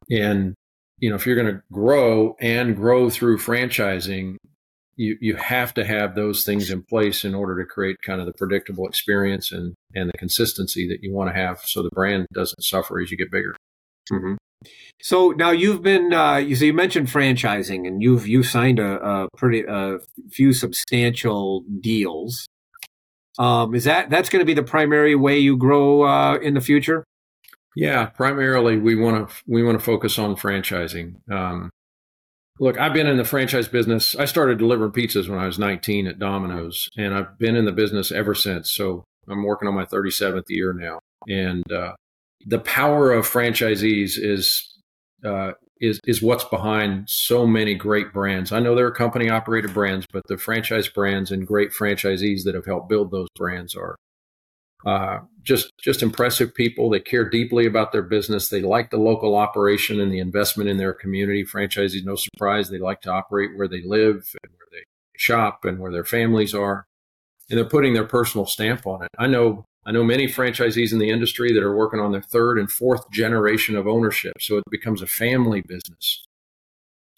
And 0.10 0.54
you 1.00 1.10
know, 1.10 1.16
if 1.16 1.26
you're 1.26 1.36
going 1.36 1.54
to 1.54 1.62
grow 1.72 2.36
and 2.40 2.76
grow 2.76 3.10
through 3.10 3.38
franchising, 3.38 4.38
you 4.96 5.18
you 5.22 5.36
have 5.36 5.74
to 5.76 5.86
have 5.86 6.16
those 6.16 6.44
things 6.44 6.72
in 6.72 6.84
place 6.84 7.24
in 7.24 7.36
order 7.36 7.62
to 7.62 7.70
create 7.70 7.98
kind 8.04 8.20
of 8.20 8.26
the 8.26 8.34
predictable 8.34 8.88
experience 8.88 9.52
and 9.52 9.76
and 9.94 10.10
the 10.10 10.18
consistency 10.18 10.88
that 10.88 11.00
you 11.02 11.14
want 11.14 11.30
to 11.30 11.40
have, 11.40 11.60
so 11.60 11.84
the 11.84 11.92
brand 11.92 12.26
doesn't 12.34 12.64
suffer 12.64 13.00
as 13.00 13.12
you 13.12 13.18
get 13.18 13.32
bigger. 13.32 13.56
Mm-hmm. 14.12 14.36
So 15.02 15.30
now 15.30 15.52
you've 15.52 15.84
been 15.84 16.14
uh, 16.14 16.38
you 16.38 16.56
so 16.56 16.66
you 16.66 16.74
mentioned 16.74 17.08
franchising 17.08 17.88
and 17.88 18.02
you've 18.02 18.28
you've 18.28 18.48
signed 18.48 18.80
a, 18.80 19.00
a 19.08 19.28
pretty 19.38 19.64
a 19.68 20.00
few 20.32 20.52
substantial 20.52 21.64
deals. 21.80 22.48
Um, 23.38 23.76
is 23.76 23.84
that 23.84 24.10
that's 24.10 24.30
going 24.30 24.42
to 24.42 24.46
be 24.46 24.56
the 24.56 24.64
primary 24.64 25.14
way 25.14 25.38
you 25.38 25.58
grow 25.58 26.02
uh, 26.02 26.40
in 26.42 26.56
the 26.56 26.62
future? 26.62 27.04
Yeah, 27.76 28.08
primarily 28.08 28.78
we 28.78 28.96
want 28.96 29.30
to 29.30 29.36
we 29.48 29.64
want 29.64 29.78
to 29.78 29.84
focus 29.84 30.18
on 30.18 30.36
franchising. 30.36 31.30
Um, 31.32 31.70
look, 32.60 32.80
I've 32.80 32.94
been 32.94 33.08
in 33.08 33.18
the 33.18 33.24
franchise 33.24 33.68
business. 33.68 34.16
I 34.16 34.26
started 34.26 34.58
delivering 34.58 34.92
pizzas 34.92 35.30
when 35.30 35.40
I 35.40 35.46
was 35.46 35.60
19 35.60 36.08
at 36.08 36.20
Domino's, 36.20 36.90
and 36.98 37.14
I've 37.14 37.38
been 37.38 37.56
in 37.56 37.66
the 37.66 37.72
business 37.72 38.12
ever 38.12 38.34
since. 38.34 38.72
So 38.72 39.04
I'm 39.30 39.44
working 39.44 39.68
on 39.68 39.76
my 39.76 39.86
37th 39.86 40.46
year 40.48 40.74
now, 40.74 41.00
and 41.28 41.70
uh, 41.72 41.94
the 42.46 42.60
power 42.60 43.12
of 43.12 43.28
franchisees 43.28 44.14
is 44.18 44.74
uh, 45.26 45.52
is 45.80 46.00
is 46.06 46.22
what's 46.22 46.46
behind 46.46 47.10
so 47.10 47.46
many 47.46 47.76
great 47.76 48.14
brands. 48.14 48.52
I 48.52 48.60
know 48.60 48.76
there 48.76 48.88
are 48.88 48.92
company 48.92 49.30
operated 49.30 49.74
brands, 49.74 50.06
but 50.12 50.24
the 50.28 50.38
franchise 50.38 50.88
brands 50.88 51.32
and 51.32 51.46
great 51.46 51.72
franchisees 51.72 52.44
that 52.44 52.56
have 52.56 52.66
helped 52.66 52.90
build 52.90 53.12
those 53.12 53.30
brands 53.36 53.76
are 53.76 53.96
uh, 54.86 55.20
just 55.44 55.72
just 55.82 56.04
impressive 56.04 56.54
people. 56.54 56.90
They 56.90 57.00
care 57.00 57.28
deeply 57.30 57.66
about 57.66 57.92
their 57.92 58.04
business. 58.04 58.50
They 58.50 58.62
like 58.62 58.90
the 58.90 58.98
local 58.98 59.36
operation 59.36 60.00
and 60.00 60.12
the 60.12 60.20
investment 60.20 60.70
in 60.70 60.78
their 60.78 60.94
community. 60.94 61.44
Franchisees, 61.44 62.06
no 62.06 62.16
surprise, 62.16 62.70
they 62.70 62.78
like 62.78 63.02
to 63.02 63.12
operate 63.12 63.58
where 63.58 63.68
they 63.68 63.82
live 63.82 64.30
and 64.44 64.52
where 64.58 64.68
they 64.72 64.84
shop 65.18 65.66
and 65.66 65.80
where 65.80 65.92
their 65.92 66.06
families 66.06 66.54
are, 66.54 66.86
and 67.50 67.58
they're 67.58 67.66
putting 67.66 67.94
their 67.94 68.06
personal 68.06 68.46
stamp 68.46 68.86
on 68.86 69.04
it. 69.04 69.10
I 69.18 69.28
know 69.28 69.66
I 69.86 69.92
know 69.92 70.04
many 70.04 70.28
franchisees 70.28 70.92
in 70.92 71.00
the 71.00 71.10
industry 71.10 71.54
that 71.54 71.64
are 71.64 71.76
working 71.76 72.00
on 72.00 72.12
their 72.12 72.22
third 72.22 72.60
and 72.60 72.70
fourth 72.70 73.10
generation 73.10 73.76
of 73.76 73.88
ownership, 73.88 74.34
so 74.40 74.58
it 74.58 74.64
becomes 74.70 75.02
a 75.02 75.08
family 75.08 75.62
business, 75.62 76.26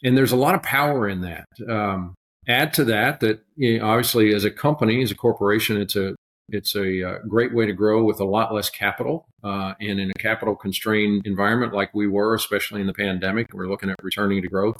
and 0.04 0.16
there's 0.18 0.32
a 0.32 0.38
lot 0.38 0.56
of 0.56 0.64
power 0.64 1.10
in 1.10 1.22
that. 1.22 1.46
Um, 1.68 2.14
add 2.48 2.74
to 2.76 2.84
that 2.86 3.20
that 3.20 3.44
you 3.56 3.80
know, 3.80 3.86
obviously 3.86 4.34
as 4.34 4.46
a 4.46 4.52
company, 4.52 5.02
as 5.02 5.12
a 5.12 5.16
corporation, 5.16 5.82
it's 5.82 5.96
a 5.96 6.16
it's 6.52 6.76
a 6.76 7.04
uh, 7.04 7.18
great 7.28 7.54
way 7.54 7.66
to 7.66 7.74
grow 7.74 8.04
with 8.04 8.20
a 8.20 8.26
lot 8.26 8.54
less 8.54 8.70
capital. 8.70 9.26
Uh, 9.44 9.74
and 9.80 10.00
in 10.00 10.10
a 10.10 10.20
capital 10.20 10.56
constrained 10.56 11.22
environment 11.26 11.74
like 11.74 11.94
we 11.94 12.08
were, 12.08 12.36
especially 12.36 12.82
in 12.82 12.88
the 12.88 12.94
pandemic, 12.94 13.48
we're 13.54 13.70
looking 13.70 13.90
at 13.90 13.96
returning 14.04 14.42
to 14.42 14.48
growth. 14.48 14.78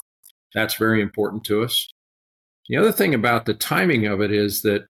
That's 0.54 0.74
very 0.74 1.00
important 1.00 1.44
to 1.44 1.62
us. 1.62 1.88
The 2.68 2.76
other 2.76 2.92
thing 2.92 3.14
about 3.14 3.46
the 3.46 3.54
timing 3.54 4.06
of 4.06 4.20
it 4.20 4.32
is 4.32 4.62
that 4.62 4.86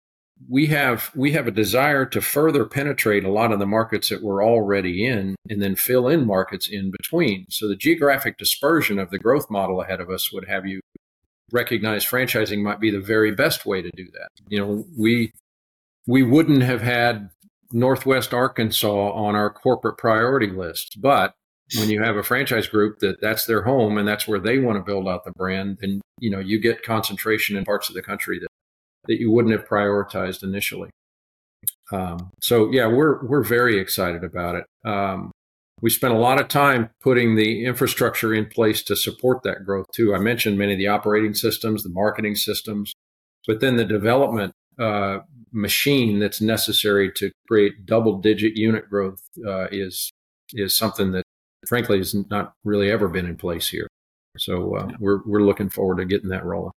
we 0.50 0.68
have 0.68 1.12
we 1.16 1.32
have 1.32 1.48
a 1.48 1.52
desire 1.52 2.06
to 2.06 2.22
further 2.22 2.66
penetrate 2.66 3.24
a 3.24 3.32
lot 3.32 3.52
of 3.52 3.60
the 3.60 3.66
markets 3.66 4.10
that 4.10 4.22
we're 4.22 4.44
already 4.44 5.06
in 5.06 5.36
and 5.50 5.62
then 5.62 5.76
fill 5.76 6.08
in 6.08 6.26
markets 6.26 6.68
in 6.70 6.92
between. 6.92 7.46
So 7.50 7.68
the 7.68 7.76
geographic 7.76 8.38
dispersion 8.38 9.00
of 9.00 9.12
the 9.12 9.20
growth 9.20 9.50
model 9.50 9.82
ahead 9.82 10.02
of 10.02 10.10
us 10.10 10.34
would 10.34 10.48
have 10.48 10.66
you 10.66 10.82
recognize 11.52 12.06
franchising 12.06 12.62
might 12.62 12.80
be 12.80 12.92
the 12.92 13.00
very 13.00 13.34
best 13.34 13.66
way 13.66 13.82
to 13.82 13.92
do 13.96 14.06
that. 14.12 14.30
You 14.48 14.60
know, 14.60 14.86
we 14.98 15.32
we 16.08 16.24
wouldn't 16.24 16.64
have 16.64 16.82
had 16.82 17.30
Northwest 17.72 18.34
Arkansas 18.34 19.12
on 19.12 19.36
our 19.36 19.50
corporate 19.50 19.98
priority 19.98 20.50
list, 20.50 21.02
but 21.02 21.34
when 21.78 21.90
you 21.90 22.02
have 22.02 22.16
a 22.16 22.24
franchise 22.24 22.68
group 22.68 23.00
that 23.00 23.20
that's 23.22 23.46
their 23.46 23.64
home 23.64 23.98
and 23.98 24.08
that's 24.08 24.28
where 24.28 24.40
they 24.40 24.60
want 24.60 24.78
to 24.78 24.84
build 24.84 25.08
out 25.08 25.24
the 25.24 25.32
brand, 25.32 25.80
then 25.82 26.00
you 26.20 26.30
know 26.30 26.40
you 26.40 26.60
get 26.60 26.84
concentration 26.84 27.58
in 27.58 27.66
parts 27.66 27.90
of 27.90 27.96
the 27.96 28.04
country 28.04 28.40
that 28.40 28.48
that 29.08 29.20
you 29.20 29.32
wouldn't 29.32 29.54
have 29.54 29.68
prioritized 29.68 30.44
initially. 30.44 30.90
Um, 31.92 32.32
so 32.42 32.72
yeah, 32.72 32.88
we're 32.88 33.26
we're 33.26 33.44
very 33.44 33.80
excited 33.80 34.24
about 34.24 34.56
it. 34.56 34.66
Um, 34.88 35.32
we 35.82 35.90
spent 35.90 36.14
a 36.14 36.18
lot 36.18 36.40
of 36.40 36.48
time 36.48 36.90
putting 37.02 37.36
the 37.36 37.66
infrastructure 37.66 38.34
in 38.34 38.46
place 38.46 38.82
to 38.84 38.96
support 38.96 39.44
that 39.44 39.66
growth 39.66 39.88
too. 39.94 40.16
I 40.16 40.20
mentioned 40.20 40.58
many 40.58 40.74
of 40.74 40.80
the 40.80 40.88
operating 40.88 41.34
systems, 41.34 41.84
the 41.84 41.90
marketing 41.90 42.36
systems, 42.36 42.94
but 43.46 43.60
then 43.60 43.76
the 43.76 43.86
development 43.86 44.54
uh, 44.80 45.20
machine 45.56 46.20
that's 46.20 46.42
necessary 46.42 47.12
to 47.14 47.32
create 47.48 47.86
double 47.86 48.20
digit 48.20 48.56
unit 48.56 48.90
growth 48.90 49.22
uh, 49.48 49.68
is 49.72 50.12
is 50.54 50.78
something 50.78 51.12
that 51.12 51.24
frankly 51.68 51.98
has 51.98 52.14
not 52.30 52.54
really 52.64 52.92
ever 52.92 53.08
been 53.08 53.26
in 53.26 53.38
place 53.38 53.70
here. 53.70 53.88
So 54.38 54.76
uh, 54.76 54.90
we're 55.00 55.22
we're 55.26 55.42
looking 55.42 55.70
forward 55.70 55.98
to 55.98 56.06
getting 56.06 56.30
that 56.30 56.46
rolling. 56.46 56.74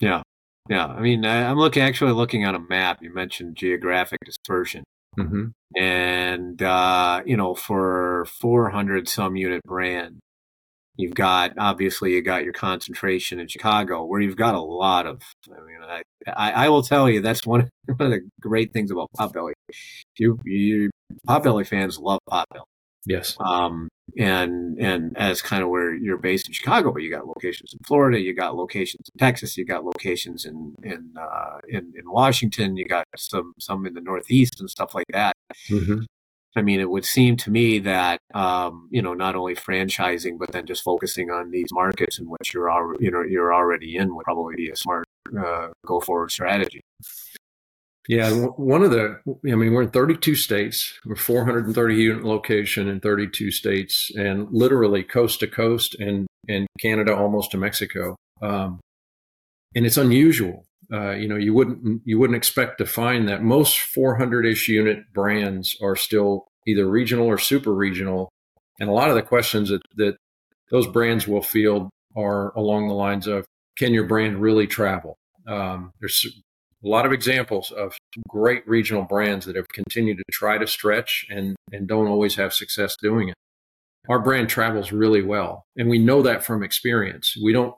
Yeah, 0.00 0.22
yeah. 0.68 0.86
I 0.86 1.00
mean, 1.00 1.24
I'm 1.24 1.58
looking 1.58 1.82
actually 1.82 2.12
looking 2.12 2.44
on 2.44 2.54
a 2.54 2.60
map. 2.60 2.98
You 3.02 3.14
mentioned 3.14 3.56
geographic 3.56 4.18
dispersion. 4.24 4.84
Mm-hmm. 5.18 5.46
And, 5.76 6.62
uh, 6.62 7.22
you 7.26 7.36
know, 7.36 7.54
for 7.54 8.26
400 8.40 9.08
some 9.08 9.36
unit 9.36 9.62
brand, 9.64 10.20
you've 10.98 11.14
got, 11.14 11.52
obviously, 11.56 12.12
you 12.12 12.22
got 12.22 12.44
your 12.44 12.52
concentration 12.52 13.40
in 13.40 13.48
Chicago 13.48 14.04
where 14.04 14.20
you've 14.20 14.36
got 14.36 14.54
a 14.54 14.60
lot 14.60 15.06
of, 15.06 15.22
I 15.46 15.60
mean, 15.64 15.78
I, 15.82 16.02
I, 16.26 16.66
I 16.66 16.68
will 16.68 16.82
tell 16.82 17.08
you, 17.08 17.22
that's 17.22 17.46
one, 17.46 17.70
one 17.86 17.96
of 18.00 18.10
the 18.10 18.28
great 18.40 18.72
things 18.72 18.90
about 18.90 19.08
Potbelly. 19.16 19.52
You, 20.18 20.38
you, 20.44 20.90
Potbelly 21.26 21.66
fans 21.66 21.98
love 21.98 22.20
Potbelly. 22.28 22.64
Yes. 23.06 23.36
Um, 23.40 23.88
and 24.18 24.78
and 24.78 25.16
as 25.16 25.40
kind 25.40 25.62
of 25.62 25.68
where 25.68 25.94
you're 25.94 26.18
based 26.18 26.48
in 26.48 26.52
Chicago, 26.52 26.92
but 26.92 27.02
you 27.02 27.10
got 27.10 27.26
locations 27.26 27.72
in 27.72 27.78
Florida, 27.86 28.20
you 28.20 28.34
got 28.34 28.56
locations 28.56 29.08
in 29.14 29.18
Texas, 29.18 29.56
you 29.56 29.64
got 29.64 29.84
locations 29.84 30.44
in 30.44 30.74
in 30.82 31.14
uh, 31.18 31.58
in, 31.68 31.92
in 31.96 32.10
Washington, 32.10 32.76
you 32.76 32.84
got 32.84 33.06
some 33.16 33.54
some 33.58 33.86
in 33.86 33.94
the 33.94 34.00
Northeast 34.00 34.60
and 34.60 34.68
stuff 34.68 34.94
like 34.94 35.06
that. 35.10 35.34
Mm-hmm. 35.70 36.00
I 36.58 36.62
mean, 36.62 36.80
it 36.80 36.90
would 36.90 37.04
seem 37.04 37.36
to 37.38 37.50
me 37.50 37.78
that 37.80 38.20
um, 38.34 38.88
you 38.90 39.00
know 39.00 39.14
not 39.14 39.36
only 39.36 39.54
franchising, 39.54 40.38
but 40.38 40.52
then 40.52 40.66
just 40.66 40.82
focusing 40.82 41.30
on 41.30 41.50
these 41.50 41.68
markets 41.72 42.18
in 42.18 42.26
which 42.26 42.52
you're 42.52 42.70
already 42.70 43.04
you 43.04 43.10
know 43.10 43.22
you're 43.22 43.54
already 43.54 43.96
in 43.96 44.14
would 44.14 44.24
probably 44.24 44.56
be 44.56 44.70
a 44.70 44.76
smart 44.76 45.06
uh, 45.38 45.68
go 45.86 46.00
forward 46.00 46.30
strategy. 46.30 46.80
Yeah, 48.08 48.30
one 48.32 48.82
of 48.82 48.90
the, 48.90 49.20
I 49.28 49.54
mean, 49.54 49.74
we're 49.74 49.82
in 49.82 49.90
32 49.90 50.34
states. 50.34 50.98
We're 51.04 51.14
430 51.14 51.94
unit 51.94 52.24
location 52.24 52.88
in 52.88 53.00
32 53.00 53.50
states, 53.50 54.10
and 54.16 54.48
literally 54.50 55.02
coast 55.02 55.40
to 55.40 55.46
coast, 55.46 55.94
and 55.96 56.26
and 56.48 56.66
Canada 56.80 57.14
almost 57.14 57.50
to 57.50 57.58
Mexico. 57.58 58.16
Um, 58.40 58.80
and 59.74 59.84
it's 59.84 59.98
unusual. 59.98 60.64
Uh, 60.92 61.10
you 61.10 61.28
know, 61.28 61.36
you 61.36 61.52
wouldn't 61.52 62.02
you 62.04 62.18
wouldn't 62.18 62.36
expect 62.36 62.78
to 62.78 62.86
find 62.86 63.28
that 63.28 63.42
most 63.42 63.78
400ish 63.96 64.68
unit 64.68 65.12
brands 65.12 65.76
are 65.82 65.96
still 65.96 66.46
either 66.66 66.88
regional 66.88 67.26
or 67.26 67.38
super 67.38 67.74
regional, 67.74 68.30
and 68.80 68.88
a 68.88 68.92
lot 68.92 69.10
of 69.10 69.14
the 69.14 69.22
questions 69.22 69.68
that 69.68 69.82
that 69.96 70.16
those 70.70 70.86
brands 70.86 71.26
will 71.26 71.42
field 71.42 71.90
are 72.16 72.52
along 72.56 72.88
the 72.88 72.94
lines 72.94 73.26
of, 73.26 73.44
can 73.76 73.94
your 73.94 74.04
brand 74.04 74.40
really 74.40 74.66
travel? 74.66 75.16
Um, 75.46 75.92
there's 76.00 76.26
a 76.84 76.88
lot 76.88 77.06
of 77.06 77.12
examples 77.12 77.70
of 77.70 77.96
great 78.28 78.66
regional 78.68 79.02
brands 79.02 79.46
that 79.46 79.56
have 79.56 79.68
continued 79.68 80.18
to 80.18 80.24
try 80.32 80.58
to 80.58 80.66
stretch 80.66 81.26
and, 81.30 81.56
and 81.72 81.88
don't 81.88 82.06
always 82.06 82.36
have 82.36 82.52
success 82.52 82.96
doing 83.00 83.28
it. 83.28 83.34
Our 84.08 84.18
brand 84.18 84.48
travels 84.48 84.92
really 84.92 85.22
well, 85.22 85.64
and 85.76 85.88
we 85.88 85.98
know 85.98 86.22
that 86.22 86.44
from 86.44 86.62
experience. 86.62 87.36
We 87.42 87.52
don't, 87.52 87.74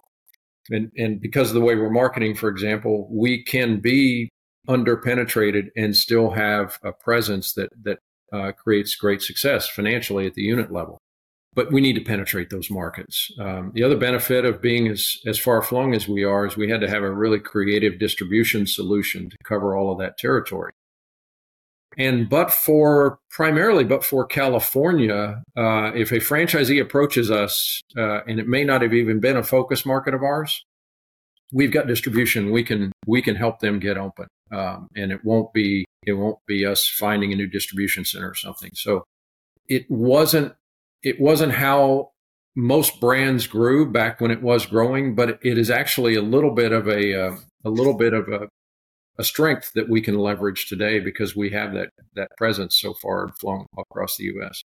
and, 0.71 0.91
and 0.97 1.21
because 1.21 1.49
of 1.49 1.55
the 1.55 1.61
way 1.61 1.75
we're 1.75 1.91
marketing, 1.91 2.35
for 2.35 2.49
example, 2.49 3.09
we 3.11 3.43
can 3.45 3.81
be 3.81 4.29
underpenetrated 4.69 5.69
and 5.77 5.97
still 5.97 6.31
have 6.31 6.79
a 6.85 6.93
presence 6.93 7.55
that 7.55 7.71
that 7.83 7.99
uh, 8.33 8.53
creates 8.53 8.95
great 8.95 9.21
success 9.21 9.69
financially 9.69 10.27
at 10.27 10.35
the 10.35 10.43
unit 10.43 10.71
level 10.71 10.99
but 11.55 11.73
we 11.73 11.81
need 11.81 11.95
to 11.95 12.01
penetrate 12.01 12.51
those 12.51 12.71
markets. 12.71 13.31
Um, 13.39 13.73
the 13.75 13.83
other 13.83 13.97
benefit 13.97 14.45
of 14.45 14.63
being 14.63 14.89
as, 14.89 15.19
as 15.27 15.39
far 15.39 15.61
flung 15.63 15.95
as 15.95 16.07
we 16.07 16.23
are 16.23 16.47
is 16.47 16.57
we 16.57 16.71
had 16.71 16.81
to 16.81 16.89
have 16.89 17.03
a 17.03 17.13
really 17.13 17.41
creative 17.41 17.99
distribution 17.99 18.67
solution 18.67 19.31
to 19.31 19.37
cover 19.45 19.77
all 19.77 19.93
of 19.93 19.99
that 19.99 20.17
territory. 20.17 20.73
And 21.99 22.29
but 22.29 22.53
for 22.53 23.19
primarily, 23.31 23.85
but 23.85 24.05
for 24.05 24.25
California, 24.25 25.43
uh, 25.57 25.93
if 25.95 26.13
a 26.13 26.17
franchisee 26.17 26.81
approaches 26.81 27.31
us, 27.31 27.81
uh, 27.97 28.21
and 28.27 28.39
it 28.39 28.47
may 28.47 28.65
not 28.65 28.83
have 28.83 28.95
even 28.95 29.19
been 29.19 29.37
a 29.37 29.43
focus 29.43 29.85
market 29.85 30.15
of 30.15 30.23
ours, 30.23 30.65
we've 31.53 31.73
got 31.73 31.89
distribution. 31.89 32.53
We 32.53 32.63
can 32.63 32.93
we 33.07 33.23
can 33.23 33.35
help 33.35 33.59
them 33.59 33.81
get 33.81 33.99
open, 33.99 34.29
um, 34.53 34.89
and 34.95 35.11
it 35.11 35.25
won't 35.25 35.53
be 35.53 35.85
it 36.07 36.13
won't 36.13 36.39
be 36.47 36.65
us 36.65 36.89
finding 36.89 37.33
a 37.33 37.37
new 37.37 37.49
distribution 37.49 38.05
center 38.05 38.31
or 38.31 38.35
something. 38.35 38.71
So 38.75 39.05
it 39.69 39.91
wasn't 39.91 40.55
it 41.03 41.21
wasn't 41.21 41.53
how 41.53 42.11
most 42.57 43.01
brands 43.01 43.47
grew 43.47 43.91
back 43.91 44.21
when 44.21 44.31
it 44.31 44.43
was 44.43 44.67
growing, 44.67 45.15
but 45.15 45.39
it 45.43 45.59
is 45.59 45.71
actually 45.71 46.15
a 46.15 46.23
little 46.23 46.55
bit 46.55 46.73
of 46.73 46.89
a 46.89 47.21
uh, 47.21 47.37
a 47.65 47.71
little 47.71 47.95
bit 47.95 48.13
of 48.13 48.29
a, 48.29 48.49
a 49.21 49.25
strength 49.25 49.73
that 49.75 49.89
we 49.89 50.01
can 50.01 50.19
leverage 50.19 50.67
today 50.67 50.99
because 50.99 51.37
we 51.37 51.51
have 51.51 51.75
that 51.75 51.91
that 52.15 52.31
presence 52.39 52.77
so 52.81 52.95
far 52.95 53.25
and 53.25 53.39
flung 53.39 53.67
across 53.79 54.17
the 54.17 54.25
U.S. 54.25 54.63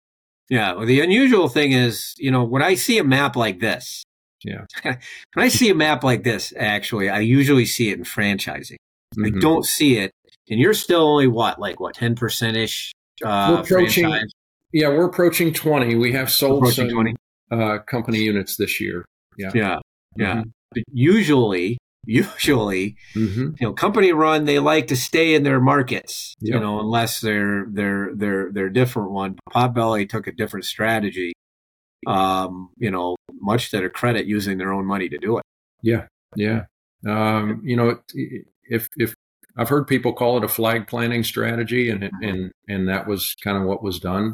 Yeah, 0.49 0.73
well, 0.73 0.85
the 0.85 1.01
unusual 1.01 1.49
thing 1.49 1.73
is, 1.73 2.13
you 2.17 2.31
know, 2.31 2.43
when 2.43 2.61
I 2.61 2.75
see 2.75 2.97
a 2.97 3.03
map 3.03 3.35
like 3.35 3.59
this, 3.59 4.03
yeah, 4.43 4.65
when 4.83 4.97
I 5.35 5.49
see 5.49 5.69
a 5.69 5.75
map 5.75 6.03
like 6.03 6.23
this, 6.23 6.53
actually, 6.57 7.09
I 7.09 7.19
usually 7.19 7.65
see 7.65 7.89
it 7.89 7.97
in 7.97 8.05
franchising. 8.05 8.77
Mm-hmm. 9.17 9.37
I 9.37 9.39
don't 9.39 9.65
see 9.65 9.97
it, 9.97 10.11
and 10.49 10.59
you're 10.59 10.73
still 10.73 11.01
only 11.01 11.27
what, 11.27 11.59
like 11.59 11.79
what, 11.79 11.95
ten 11.95 12.15
percent 12.15 12.55
ish 12.55 12.93
uh, 13.23 13.57
approaching, 13.59 14.05
franchise? 14.05 14.31
Yeah, 14.71 14.89
we're 14.89 15.05
approaching 15.05 15.53
20. 15.53 15.95
We 15.95 16.13
have 16.13 16.31
sold 16.31 16.67
some 16.73 16.89
20. 16.89 17.15
Uh, 17.51 17.77
company 17.77 18.19
units 18.19 18.57
this 18.57 18.81
year. 18.81 19.05
Yeah. 19.37 19.51
Yeah. 19.53 19.79
Yeah. 20.17 20.35
Mm-hmm. 20.35 20.49
But 20.73 20.83
usually, 20.91 21.77
usually, 22.05 22.95
mm-hmm. 23.13 23.51
you 23.59 23.67
know, 23.67 23.73
company 23.73 24.11
run, 24.11 24.45
they 24.45 24.59
like 24.59 24.87
to 24.87 24.95
stay 24.95 25.35
in 25.35 25.43
their 25.43 25.59
markets, 25.59 26.35
you 26.39 26.59
know, 26.59 26.79
unless 26.79 27.19
they're, 27.19 27.65
they're, 27.69 28.11
they're, 28.15 28.51
they're 28.51 28.69
different 28.69 29.11
one. 29.11 29.37
Potbelly 29.49 30.07
took 30.07 30.27
a 30.27 30.31
different 30.31 30.65
strategy, 30.65 31.33
um, 32.07 32.69
you 32.77 32.91
know, 32.91 33.15
much 33.41 33.71
to 33.71 33.77
their 33.77 33.89
credit 33.89 34.25
using 34.25 34.57
their 34.57 34.73
own 34.73 34.85
money 34.85 35.09
to 35.09 35.17
do 35.17 35.37
it. 35.37 35.43
Yeah. 35.81 36.07
Yeah. 36.35 36.63
Um, 37.07 37.61
you 37.63 37.75
know, 37.75 37.99
if, 38.69 38.87
if 38.97 39.13
I've 39.57 39.69
heard 39.69 39.87
people 39.87 40.13
call 40.13 40.37
it 40.37 40.43
a 40.43 40.47
flag 40.47 40.87
planting 40.87 41.23
strategy 41.23 41.89
and, 41.89 42.01
mm-hmm. 42.01 42.23
and, 42.23 42.51
and 42.67 42.89
that 42.89 43.07
was 43.07 43.35
kind 43.43 43.57
of 43.57 43.63
what 43.63 43.83
was 43.83 43.99
done. 43.99 44.33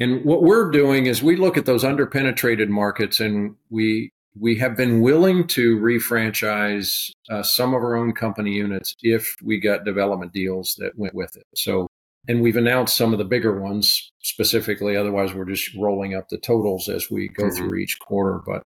And 0.00 0.24
what 0.24 0.42
we're 0.42 0.70
doing 0.70 1.06
is 1.06 1.22
we 1.22 1.36
look 1.36 1.56
at 1.56 1.66
those 1.66 1.84
underpenetrated 1.84 2.68
markets 2.68 3.20
and 3.20 3.54
we 3.70 4.10
we 4.38 4.56
have 4.58 4.76
been 4.76 5.00
willing 5.00 5.46
to 5.46 5.78
refranchise 5.78 7.10
uh, 7.30 7.42
some 7.42 7.72
of 7.74 7.82
our 7.82 7.94
own 7.94 8.12
company 8.12 8.52
units 8.52 8.94
if 9.00 9.36
we 9.42 9.60
got 9.60 9.84
development 9.84 10.32
deals 10.32 10.74
that 10.78 10.98
went 10.98 11.14
with 11.14 11.36
it. 11.36 11.44
So, 11.54 11.86
and 12.26 12.42
we've 12.42 12.56
announced 12.56 12.96
some 12.96 13.12
of 13.12 13.18
the 13.18 13.24
bigger 13.24 13.60
ones 13.60 14.10
specifically. 14.22 14.96
Otherwise, 14.96 15.34
we're 15.34 15.44
just 15.44 15.74
rolling 15.76 16.14
up 16.14 16.28
the 16.28 16.38
totals 16.38 16.88
as 16.88 17.10
we 17.10 17.28
go 17.28 17.44
mm-hmm. 17.44 17.68
through 17.68 17.78
each 17.78 17.98
quarter. 18.00 18.40
But 18.44 18.62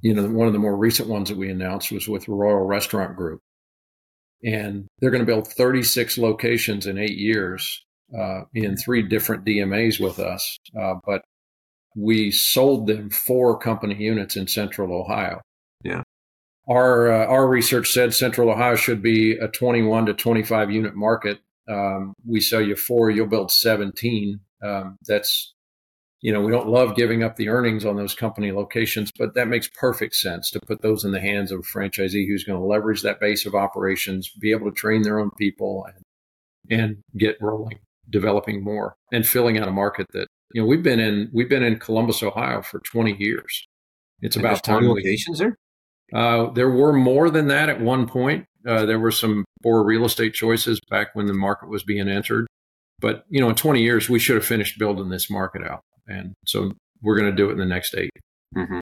you 0.00 0.14
know, 0.14 0.28
one 0.28 0.46
of 0.46 0.52
the 0.52 0.58
more 0.58 0.76
recent 0.76 1.08
ones 1.08 1.28
that 1.28 1.38
we 1.38 1.50
announced 1.50 1.92
was 1.92 2.08
with 2.08 2.28
Royal 2.28 2.64
Restaurant 2.64 3.16
Group, 3.16 3.40
and 4.44 4.86
they're 5.00 5.10
going 5.10 5.24
to 5.24 5.26
build 5.26 5.48
36 5.48 6.16
locations 6.18 6.86
in 6.86 6.98
eight 6.98 7.16
years 7.18 7.84
uh, 8.16 8.42
in 8.54 8.76
three 8.76 9.02
different 9.02 9.44
DMAs 9.44 10.00
with 10.00 10.18
us, 10.18 10.58
uh, 10.78 10.94
but 11.04 11.22
we 11.96 12.30
sold 12.30 12.86
them 12.86 13.10
four 13.10 13.58
company 13.58 13.96
units 13.96 14.36
in 14.36 14.46
Central 14.46 14.92
Ohio. 14.92 15.40
Yeah. 15.82 16.02
Our 16.68 17.10
uh, 17.10 17.26
our 17.26 17.48
research 17.48 17.90
said 17.90 18.12
Central 18.12 18.50
Ohio 18.50 18.76
should 18.76 19.02
be 19.02 19.32
a 19.32 19.48
21 19.48 20.06
to 20.06 20.14
25 20.14 20.70
unit 20.70 20.94
market. 20.94 21.38
Um, 21.68 22.14
we 22.24 22.40
sell 22.40 22.60
you 22.60 22.76
four, 22.76 23.10
you'll 23.10 23.26
build 23.26 23.50
17. 23.50 24.40
Um, 24.62 24.96
that's 25.06 25.54
you 26.20 26.32
know 26.32 26.40
we 26.40 26.50
don't 26.50 26.68
love 26.68 26.96
giving 26.96 27.22
up 27.22 27.36
the 27.36 27.48
earnings 27.48 27.84
on 27.84 27.96
those 27.96 28.14
company 28.14 28.52
locations, 28.52 29.10
but 29.16 29.34
that 29.34 29.48
makes 29.48 29.70
perfect 29.78 30.16
sense 30.16 30.50
to 30.50 30.60
put 30.66 30.82
those 30.82 31.04
in 31.04 31.12
the 31.12 31.20
hands 31.20 31.52
of 31.52 31.60
a 31.60 31.78
franchisee 31.78 32.26
who's 32.26 32.44
going 32.44 32.58
to 32.58 32.66
leverage 32.66 33.02
that 33.02 33.20
base 33.20 33.46
of 33.46 33.54
operations, 33.54 34.30
be 34.40 34.50
able 34.50 34.68
to 34.68 34.76
train 34.76 35.02
their 35.02 35.20
own 35.20 35.30
people, 35.38 35.86
and, 36.68 36.80
and 36.80 36.96
get 37.16 37.36
rolling 37.40 37.78
developing 38.10 38.62
more 38.62 38.96
and 39.12 39.26
filling 39.26 39.58
out 39.58 39.68
a 39.68 39.72
market 39.72 40.06
that 40.12 40.25
you 40.52 40.62
know 40.62 40.66
we've 40.66 40.82
been 40.82 41.00
in 41.00 41.30
we've 41.32 41.48
been 41.48 41.62
in 41.62 41.78
Columbus, 41.78 42.22
Ohio 42.22 42.62
for 42.62 42.80
20 42.80 43.16
years. 43.18 43.66
It's 44.22 44.36
and 44.36 44.44
about 44.44 44.64
time 44.64 44.88
locations 44.88 45.38
there. 45.38 45.56
Uh, 46.14 46.50
there 46.50 46.70
were 46.70 46.92
more 46.92 47.30
than 47.30 47.48
that 47.48 47.68
at 47.68 47.80
one 47.80 48.06
point. 48.06 48.46
Uh, 48.66 48.86
there 48.86 48.98
were 48.98 49.10
some 49.10 49.44
poor 49.62 49.84
real 49.84 50.04
estate 50.04 50.34
choices 50.34 50.80
back 50.90 51.08
when 51.14 51.26
the 51.26 51.34
market 51.34 51.68
was 51.68 51.82
being 51.82 52.08
entered. 52.08 52.46
But, 52.98 53.24
you 53.28 53.40
know, 53.40 53.48
in 53.48 53.54
20 53.54 53.82
years, 53.82 54.08
we 54.08 54.18
should 54.18 54.36
have 54.36 54.44
finished 54.44 54.78
building 54.78 55.10
this 55.10 55.28
market 55.28 55.62
out. 55.62 55.80
And 56.06 56.34
so 56.46 56.72
we're 57.02 57.18
going 57.18 57.30
to 57.30 57.36
do 57.36 57.48
it 57.50 57.52
in 57.52 57.58
the 57.58 57.66
next 57.66 57.94
8 57.94 58.08
mm-hmm. 58.56 58.78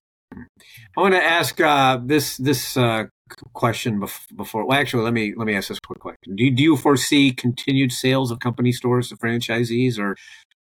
I 0.97 1.01
want 1.01 1.15
to 1.15 1.25
ask 1.25 1.61
uh, 1.61 1.99
this 2.05 2.37
this 2.39 2.77
uh, 2.77 3.05
question 3.53 4.05
before. 4.37 4.67
Well, 4.67 4.77
actually, 4.77 5.05
let 5.05 5.13
me 5.13 5.33
let 5.37 5.47
me 5.47 5.55
ask 5.55 5.69
this 5.69 5.79
quick 5.79 6.01
question. 6.01 6.35
Do 6.35 6.45
you, 6.45 6.51
do 6.51 6.63
you 6.63 6.77
foresee 6.77 7.33
continued 7.33 7.93
sales 7.93 8.33
of 8.33 8.41
company 8.41 8.73
stores 8.73 9.09
to 9.09 9.17
franchisees, 9.17 9.97
or 9.97 10.17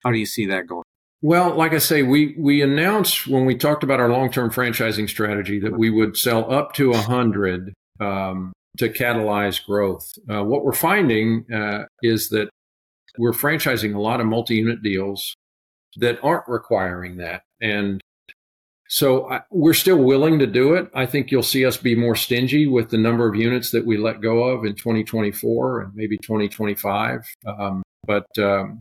how 0.02 0.10
do 0.10 0.18
you 0.18 0.26
see 0.26 0.44
that 0.46 0.66
going? 0.66 0.82
Well, 1.22 1.54
like 1.54 1.72
I 1.72 1.78
say, 1.78 2.02
we 2.02 2.34
we 2.38 2.62
announced 2.62 3.26
when 3.26 3.44
we 3.44 3.54
talked 3.54 3.82
about 3.82 4.00
our 4.00 4.08
long 4.08 4.30
term 4.30 4.50
franchising 4.50 5.08
strategy 5.08 5.60
that 5.60 5.78
we 5.78 5.90
would 5.90 6.16
sell 6.16 6.50
up 6.50 6.72
to 6.74 6.92
a 6.92 6.98
hundred 6.98 7.74
um, 8.00 8.52
to 8.78 8.88
catalyze 8.88 9.64
growth. 9.64 10.10
Uh, 10.30 10.42
what 10.44 10.64
we're 10.64 10.72
finding 10.72 11.44
uh, 11.52 11.84
is 12.02 12.30
that 12.30 12.48
we're 13.18 13.32
franchising 13.32 13.94
a 13.94 14.00
lot 14.00 14.20
of 14.20 14.26
multi 14.26 14.56
unit 14.56 14.82
deals 14.82 15.34
that 15.96 16.18
aren't 16.22 16.48
requiring 16.48 17.18
that, 17.18 17.42
and 17.60 18.00
so 18.88 19.30
I, 19.30 19.42
we're 19.50 19.74
still 19.74 19.98
willing 19.98 20.38
to 20.38 20.46
do 20.46 20.74
it. 20.74 20.90
I 20.94 21.04
think 21.04 21.30
you'll 21.30 21.42
see 21.42 21.66
us 21.66 21.76
be 21.76 21.94
more 21.94 22.16
stingy 22.16 22.66
with 22.66 22.88
the 22.88 22.98
number 22.98 23.28
of 23.28 23.36
units 23.36 23.70
that 23.72 23.86
we 23.86 23.98
let 23.98 24.22
go 24.22 24.44
of 24.44 24.64
in 24.64 24.74
2024 24.74 25.80
and 25.80 25.94
maybe 25.94 26.16
2025. 26.16 27.24
Um, 27.46 27.82
but 28.04 28.26
um, 28.38 28.80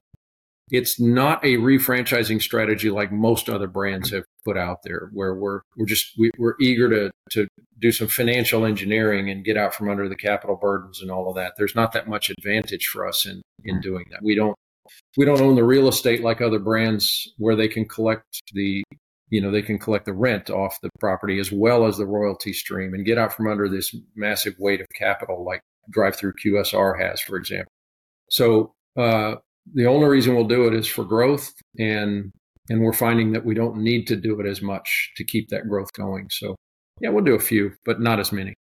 it's 0.71 0.99
not 0.99 1.43
a 1.43 1.57
refranchising 1.57 2.41
strategy 2.41 2.89
like 2.89 3.11
most 3.11 3.49
other 3.49 3.67
brands 3.67 4.11
have 4.11 4.23
put 4.45 4.57
out 4.57 4.79
there, 4.83 5.09
where 5.13 5.33
we're 5.35 5.61
we're 5.75 5.85
just 5.85 6.13
we, 6.17 6.31
are 6.41 6.55
eager 6.59 6.89
to 6.89 7.11
to 7.31 7.47
do 7.79 7.91
some 7.91 8.07
financial 8.07 8.65
engineering 8.65 9.29
and 9.29 9.45
get 9.45 9.57
out 9.57 9.73
from 9.73 9.89
under 9.89 10.09
the 10.09 10.15
capital 10.15 10.55
burdens 10.55 11.01
and 11.01 11.11
all 11.11 11.29
of 11.29 11.35
that. 11.35 11.53
There's 11.57 11.75
not 11.75 11.91
that 11.93 12.07
much 12.07 12.29
advantage 12.29 12.87
for 12.87 13.07
us 13.07 13.25
in 13.25 13.41
in 13.63 13.81
doing 13.81 14.05
that. 14.11 14.21
We 14.23 14.35
don't 14.35 14.55
we 15.17 15.25
don't 15.25 15.41
own 15.41 15.55
the 15.55 15.63
real 15.63 15.87
estate 15.87 16.21
like 16.21 16.41
other 16.41 16.59
brands 16.59 17.31
where 17.37 17.55
they 17.55 17.67
can 17.67 17.87
collect 17.87 18.23
the 18.53 18.83
you 19.29 19.41
know 19.41 19.51
they 19.51 19.61
can 19.61 19.77
collect 19.77 20.05
the 20.05 20.13
rent 20.13 20.49
off 20.49 20.79
the 20.81 20.89
property 20.99 21.39
as 21.39 21.51
well 21.51 21.85
as 21.85 21.97
the 21.97 22.05
royalty 22.05 22.53
stream 22.53 22.93
and 22.93 23.05
get 23.05 23.17
out 23.17 23.33
from 23.33 23.47
under 23.47 23.69
this 23.69 23.95
massive 24.15 24.55
weight 24.59 24.81
of 24.81 24.87
capital 24.95 25.43
like 25.43 25.61
drive 25.89 26.15
through 26.15 26.33
QSR 26.33 26.99
has, 26.99 27.21
for 27.21 27.35
example. 27.35 27.71
So 28.29 28.73
uh, 28.97 29.35
the 29.73 29.85
only 29.85 30.07
reason 30.07 30.35
we'll 30.35 30.47
do 30.47 30.67
it 30.67 30.73
is 30.73 30.87
for 30.87 31.03
growth 31.03 31.53
and 31.77 32.31
and 32.69 32.81
we're 32.81 32.93
finding 32.93 33.31
that 33.31 33.45
we 33.45 33.55
don't 33.55 33.77
need 33.77 34.05
to 34.07 34.15
do 34.15 34.39
it 34.39 34.45
as 34.45 34.61
much 34.61 35.11
to 35.15 35.23
keep 35.23 35.49
that 35.49 35.67
growth 35.67 35.91
going 35.93 36.27
so 36.29 36.55
yeah 37.01 37.09
we'll 37.09 37.23
do 37.23 37.35
a 37.35 37.39
few 37.39 37.71
but 37.85 37.99
not 37.99 38.19
as 38.19 38.31
many 38.31 38.53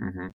mm-hmm. 0.00 0.28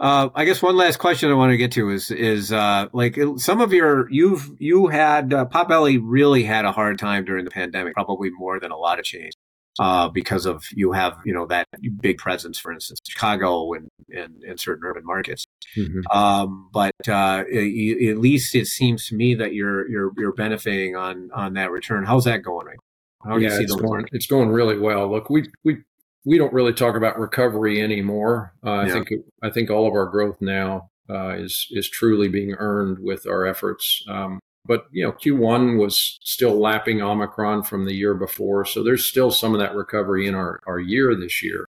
uh, 0.00 0.28
i 0.34 0.44
guess 0.44 0.62
one 0.62 0.76
last 0.76 0.98
question 0.98 1.30
i 1.30 1.34
want 1.34 1.50
to 1.50 1.56
get 1.56 1.72
to 1.72 1.90
is 1.90 2.10
is 2.10 2.52
uh, 2.52 2.86
like 2.92 3.18
some 3.36 3.60
of 3.60 3.72
your 3.72 4.10
you've 4.10 4.50
you 4.58 4.88
had 4.88 5.32
uh, 5.32 5.44
potbelly 5.46 6.00
really 6.02 6.42
had 6.44 6.64
a 6.64 6.72
hard 6.72 6.98
time 6.98 7.24
during 7.24 7.44
the 7.44 7.50
pandemic 7.50 7.94
probably 7.94 8.30
more 8.30 8.60
than 8.60 8.70
a 8.70 8.76
lot 8.76 8.98
of 8.98 9.04
chains 9.04 9.34
uh, 9.78 10.08
because 10.08 10.46
of 10.46 10.64
you 10.74 10.92
have 10.92 11.16
you 11.24 11.32
know 11.32 11.46
that 11.46 11.66
big 12.00 12.18
presence, 12.18 12.58
for 12.58 12.72
instance, 12.72 13.00
Chicago 13.08 13.72
and 13.72 13.88
and, 14.10 14.42
and 14.42 14.60
certain 14.60 14.84
urban 14.84 15.04
markets. 15.04 15.46
Mm-hmm. 15.76 16.16
Um, 16.16 16.68
but 16.72 16.94
uh, 17.08 17.44
at 17.48 18.18
least 18.18 18.54
it 18.54 18.66
seems 18.66 19.06
to 19.06 19.14
me 19.14 19.34
that 19.34 19.54
you're 19.54 19.88
you're 19.88 20.12
you're 20.16 20.32
benefiting 20.32 20.96
on 20.96 21.30
on 21.34 21.54
that 21.54 21.70
return. 21.70 22.04
How's 22.04 22.24
that 22.24 22.42
going? 22.42 22.66
Right? 22.66 22.78
How 23.24 23.38
do 23.38 23.42
yeah, 23.42 23.50
you 23.50 23.56
see 23.56 23.62
it's 23.64 23.74
going, 23.74 24.06
it's 24.12 24.26
going 24.26 24.48
really 24.48 24.78
well. 24.78 25.10
Look, 25.10 25.30
we 25.30 25.44
we 25.64 25.78
we 26.24 26.38
don't 26.38 26.52
really 26.52 26.72
talk 26.72 26.96
about 26.96 27.18
recovery 27.18 27.80
anymore. 27.80 28.54
Uh, 28.64 28.76
I 28.76 28.90
think 28.90 29.08
I 29.42 29.50
think 29.50 29.70
all 29.70 29.86
of 29.86 29.94
our 29.94 30.06
growth 30.06 30.40
now 30.40 30.90
uh, 31.08 31.30
is 31.30 31.66
is 31.70 31.88
truly 31.88 32.28
being 32.28 32.54
earned 32.58 32.98
with 33.00 33.26
our 33.26 33.46
efforts. 33.46 34.04
Um, 34.08 34.40
but 34.66 34.86
you 34.90 35.04
know, 35.04 35.12
Q1 35.12 35.78
was 35.78 36.18
still 36.22 36.58
lapping 36.58 37.00
Omicron 37.00 37.62
from 37.64 37.86
the 37.86 37.94
year 37.94 38.14
before, 38.14 38.64
so 38.64 38.82
there's 38.82 39.04
still 39.04 39.30
some 39.30 39.54
of 39.54 39.60
that 39.60 39.74
recovery 39.74 40.26
in 40.26 40.34
our 40.34 40.60
our 40.66 40.78
year 40.78 41.14
this 41.14 41.42
year. 41.42 41.66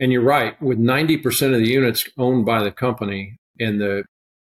And 0.00 0.12
you're 0.12 0.22
right, 0.22 0.60
with 0.60 0.78
90% 0.78 1.54
of 1.54 1.60
the 1.60 1.70
units 1.70 2.08
owned 2.18 2.44
by 2.44 2.62
the 2.62 2.72
company 2.72 3.36
in 3.58 3.78
the 3.78 4.04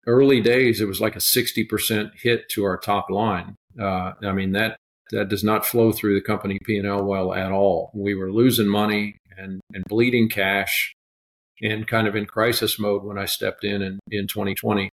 early 0.07 0.41
days, 0.41 0.81
it 0.81 0.89
was 0.89 1.01
like 1.01 1.17
a 1.17 1.21
60% 1.21 2.11
hit 2.17 2.49
to 2.51 2.65
our 2.65 2.77
top 2.77 3.09
line. 3.11 3.57
Uh, 3.81 4.13
I 4.23 4.33
mean 4.33 4.53
that 4.53 4.77
that 5.13 5.29
does 5.29 5.43
not 5.43 5.67
flow 5.67 5.93
through 5.93 6.15
the 6.15 6.21
company 6.21 6.59
P&L 6.65 7.05
well 7.05 7.33
at 7.35 7.51
all. 7.51 7.91
We 7.95 8.15
were 8.15 8.33
losing 8.33 8.69
money 8.69 9.19
and, 9.37 9.61
and 9.73 9.85
bleeding 9.89 10.29
cash 10.29 10.95
and 11.63 11.87
kind 11.87 12.07
of 12.07 12.17
in 12.17 12.27
crisis 12.27 12.79
mode 12.79 13.03
when 13.03 13.19
I 13.19 13.25
stepped 13.25 13.65
in 13.65 13.83
in, 13.83 13.99
in 14.11 14.27
2020. 14.27 14.91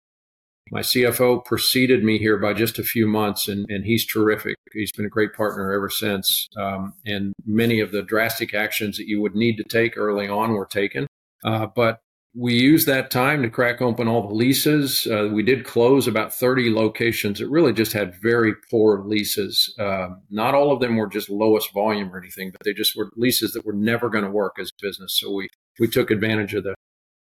My 0.71 0.81
CFO 0.81 1.43
preceded 1.45 2.03
me 2.03 2.17
here 2.17 2.37
by 2.37 2.53
just 2.53 2.79
a 2.79 2.83
few 2.83 3.07
months, 3.07 3.47
and, 3.47 3.65
and 3.69 3.85
he's 3.85 4.05
terrific. 4.05 4.55
He's 4.73 4.91
been 4.91 5.05
a 5.05 5.09
great 5.09 5.33
partner 5.33 5.71
ever 5.71 5.89
since. 5.89 6.47
Um, 6.57 6.93
and 7.05 7.33
many 7.45 7.79
of 7.79 7.91
the 7.91 8.01
drastic 8.01 8.53
actions 8.53 8.97
that 8.97 9.07
you 9.07 9.21
would 9.21 9.35
need 9.35 9.57
to 9.57 9.63
take 9.63 9.97
early 9.97 10.27
on 10.27 10.51
were 10.51 10.65
taken. 10.65 11.07
Uh, 11.43 11.67
but 11.67 11.99
we 12.35 12.53
used 12.53 12.87
that 12.87 13.09
time 13.09 13.41
to 13.41 13.49
crack 13.49 13.81
open 13.81 14.07
all 14.07 14.27
the 14.27 14.33
leases. 14.33 15.07
Uh, 15.07 15.29
we 15.31 15.41
did 15.41 15.65
close 15.65 16.07
about 16.07 16.33
30 16.33 16.71
locations 16.71 17.39
that 17.39 17.47
really 17.47 17.73
just 17.73 17.93
had 17.93 18.21
very 18.21 18.53
poor 18.69 19.03
leases. 19.03 19.73
Uh, 19.79 20.09
not 20.29 20.53
all 20.53 20.71
of 20.71 20.79
them 20.79 20.97
were 20.97 21.07
just 21.07 21.29
lowest 21.29 21.73
volume 21.73 22.13
or 22.13 22.19
anything, 22.19 22.51
but 22.51 22.61
they 22.63 22.73
just 22.73 22.95
were 22.95 23.09
leases 23.15 23.53
that 23.53 23.65
were 23.65 23.73
never 23.73 24.09
going 24.09 24.23
to 24.23 24.29
work 24.29 24.57
as 24.59 24.71
business. 24.81 25.17
So 25.19 25.31
we, 25.31 25.47
we 25.79 25.87
took 25.87 26.11
advantage 26.11 26.53
of 26.53 26.63
the 26.63 26.75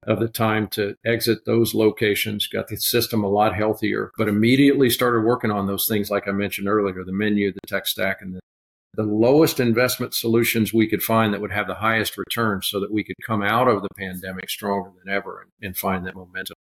of 0.08 0.20
the 0.20 0.28
time 0.28 0.68
to 0.68 0.96
exit 1.06 1.46
those 1.46 1.74
locations, 1.74 2.48
got 2.48 2.68
the 2.68 2.78
system 2.78 3.24
a 3.24 3.30
lot 3.30 3.56
healthier, 3.56 4.12
but 4.18 4.28
immediately 4.28 4.89
started 4.89 5.22
working 5.22 5.52
on 5.52 5.68
those 5.68 5.88
things 5.88 6.10
like 6.10 6.28
I 6.28 6.32
mentioned 6.32 6.68
earlier, 6.68 7.04
the 7.04 7.12
menu, 7.12 7.52
the 7.52 7.60
tech 7.68 7.88
stack, 7.88 8.22
and 8.22 8.36
the, 8.36 8.39
the 8.96 9.04
lowest 9.04 9.60
investment 9.60 10.13
solutions 10.13 10.74
we 10.74 10.88
could 10.88 11.02
find 11.02 11.34
that 11.34 11.42
would 11.42 11.52
have 11.52 11.68
the 11.68 11.76
highest 11.76 12.18
return 12.18 12.62
so 12.62 12.80
that 12.80 12.92
we 12.92 13.04
could 13.04 13.16
come 13.26 13.42
out 13.42 13.68
of 13.68 13.82
the 13.82 13.89
pandemic 13.98 14.50
stronger 14.50 14.92
than 15.04 15.13
ever 15.13 15.42
and, 15.42 15.68
and 15.68 15.78
find 15.78 16.06
that 16.06 16.16
momentum. 16.16 16.56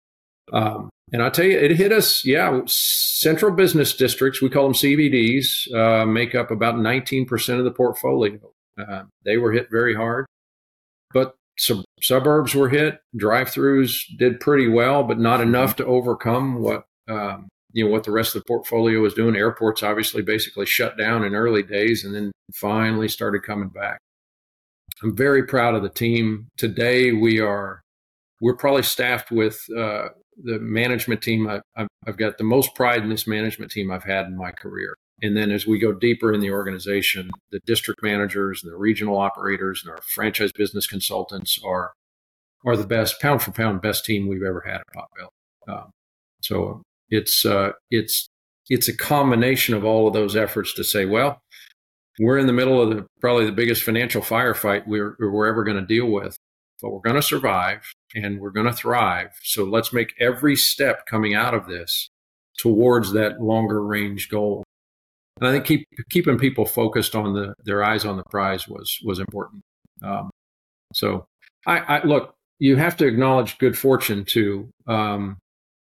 Um, 0.52 0.90
and 1.12 1.22
I 1.22 1.30
tell 1.30 1.44
you, 1.44 1.58
it 1.58 1.72
hit 1.72 1.92
us. 1.92 2.24
Yeah, 2.24 2.62
central 2.66 3.52
business 3.52 3.94
districts, 3.94 4.40
we 4.40 4.48
call 4.48 4.64
them 4.64 4.72
CBDs, 4.72 5.72
uh, 5.74 6.06
make 6.06 6.34
up 6.34 6.50
about 6.50 6.76
19% 6.76 7.58
of 7.58 7.64
the 7.64 7.70
portfolio. 7.70 8.38
Uh, 8.78 9.04
they 9.24 9.36
were 9.36 9.52
hit 9.52 9.68
very 9.70 9.94
hard. 9.94 10.26
But 11.12 11.34
sub- 11.58 11.84
suburbs 12.02 12.54
were 12.54 12.68
hit. 12.68 13.00
Drive-throughs 13.16 14.16
did 14.18 14.40
pretty 14.40 14.68
well, 14.68 15.04
but 15.04 15.18
not 15.18 15.40
mm-hmm. 15.40 15.48
enough 15.48 15.76
to 15.76 15.86
overcome 15.86 16.62
what 16.62 16.84
um, 17.08 17.48
you 17.72 17.84
know 17.84 17.90
what 17.90 18.04
the 18.04 18.10
rest 18.10 18.34
of 18.34 18.42
the 18.42 18.46
portfolio 18.46 19.00
was 19.00 19.14
doing. 19.14 19.34
Airports 19.34 19.82
obviously 19.82 20.22
basically 20.22 20.66
shut 20.66 20.98
down 20.98 21.24
in 21.24 21.34
early 21.34 21.62
days, 21.62 22.04
and 22.04 22.14
then 22.14 22.32
finally 22.54 23.08
started 23.08 23.42
coming 23.42 23.68
back. 23.68 23.98
I'm 25.02 25.16
very 25.16 25.44
proud 25.46 25.74
of 25.74 25.82
the 25.82 25.88
team. 25.88 26.48
Today 26.56 27.12
we 27.12 27.40
are 27.40 27.80
we're 28.40 28.56
probably 28.56 28.82
staffed 28.82 29.30
with 29.30 29.64
uh, 29.76 30.08
the 30.42 30.58
management 30.58 31.22
team. 31.22 31.48
I, 31.48 31.60
I've 32.06 32.16
got 32.16 32.38
the 32.38 32.44
most 32.44 32.74
pride 32.74 33.02
in 33.02 33.08
this 33.08 33.26
management 33.26 33.70
team 33.70 33.90
I've 33.90 34.04
had 34.04 34.26
in 34.26 34.36
my 34.36 34.50
career. 34.50 34.94
And 35.22 35.36
then 35.36 35.52
as 35.52 35.66
we 35.66 35.78
go 35.78 35.92
deeper 35.92 36.32
in 36.32 36.40
the 36.40 36.50
organization, 36.50 37.30
the 37.52 37.60
district 37.64 38.02
managers 38.02 38.62
and 38.62 38.72
the 38.72 38.76
regional 38.76 39.16
operators 39.16 39.82
and 39.84 39.94
our 39.94 40.02
franchise 40.02 40.50
business 40.52 40.86
consultants 40.86 41.58
are 41.64 41.92
are 42.64 42.76
the 42.76 42.86
best 42.86 43.20
pound 43.20 43.42
for 43.42 43.52
pound 43.52 43.82
best 43.82 44.04
team 44.04 44.28
we've 44.28 44.42
ever 44.42 44.62
had 44.66 44.80
at 44.80 44.86
Potbelly. 44.94 45.72
Um, 45.72 45.90
so 46.40 46.82
it's 47.08 47.44
uh, 47.44 47.72
it's 47.90 48.28
it's 48.68 48.88
a 48.88 48.96
combination 48.96 49.74
of 49.74 49.84
all 49.84 50.08
of 50.08 50.14
those 50.14 50.36
efforts 50.36 50.74
to 50.74 50.84
say, 50.84 51.04
well, 51.04 51.40
we're 52.18 52.38
in 52.38 52.46
the 52.46 52.52
middle 52.52 52.80
of 52.80 52.90
the 52.90 53.06
probably 53.20 53.46
the 53.46 53.52
biggest 53.52 53.82
financial 53.82 54.22
firefight 54.22 54.86
we're, 54.86 55.16
we're 55.18 55.46
ever 55.46 55.64
going 55.64 55.76
to 55.78 55.86
deal 55.86 56.06
with, 56.06 56.36
but 56.80 56.90
we're 56.90 57.00
going 57.00 57.16
to 57.16 57.22
survive 57.22 57.92
and 58.14 58.40
we're 58.40 58.50
going 58.50 58.66
to 58.66 58.72
thrive. 58.72 59.30
So 59.42 59.64
let's 59.64 59.92
make 59.92 60.14
every 60.20 60.56
step 60.56 61.06
coming 61.06 61.34
out 61.34 61.54
of 61.54 61.66
this 61.66 62.08
towards 62.58 63.12
that 63.12 63.40
longer 63.40 63.84
range 63.84 64.28
goal 64.28 64.62
and 65.40 65.48
I 65.48 65.52
think 65.52 65.64
keep, 65.64 65.88
keeping 66.10 66.38
people 66.38 66.64
focused 66.64 67.14
on 67.14 67.34
the 67.34 67.54
their 67.64 67.82
eyes 67.82 68.04
on 68.04 68.16
the 68.16 68.24
prize 68.24 68.68
was 68.68 68.98
was 69.04 69.18
important. 69.18 69.62
Um, 70.02 70.30
so, 70.94 71.26
I, 71.66 71.78
I, 71.78 72.04
look. 72.04 72.34
You 72.58 72.76
have 72.76 72.96
to 72.98 73.06
acknowledge 73.06 73.58
good 73.58 73.76
fortune 73.76 74.24
too. 74.24 74.70
Um, 74.86 75.38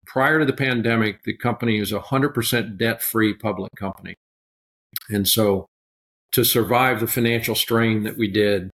prior 0.07 0.41
to 0.41 0.45
the 0.45 0.53
pandemic, 0.53 1.23
the 1.23 1.37
company 1.37 1.79
was 1.79 1.93
a 1.93 2.01
hundred 2.01 2.31
percent 2.35 2.79
debt 2.79 3.03
free 3.03 3.35
public 3.35 3.71
company, 3.77 4.15
and 5.09 5.29
so 5.29 5.67
to 6.33 6.45
survive 6.45 6.99
the 6.99 7.07
financial 7.07 7.55
strain 7.55 8.03
that 8.03 8.19
we 8.19 8.29
did 8.29 8.71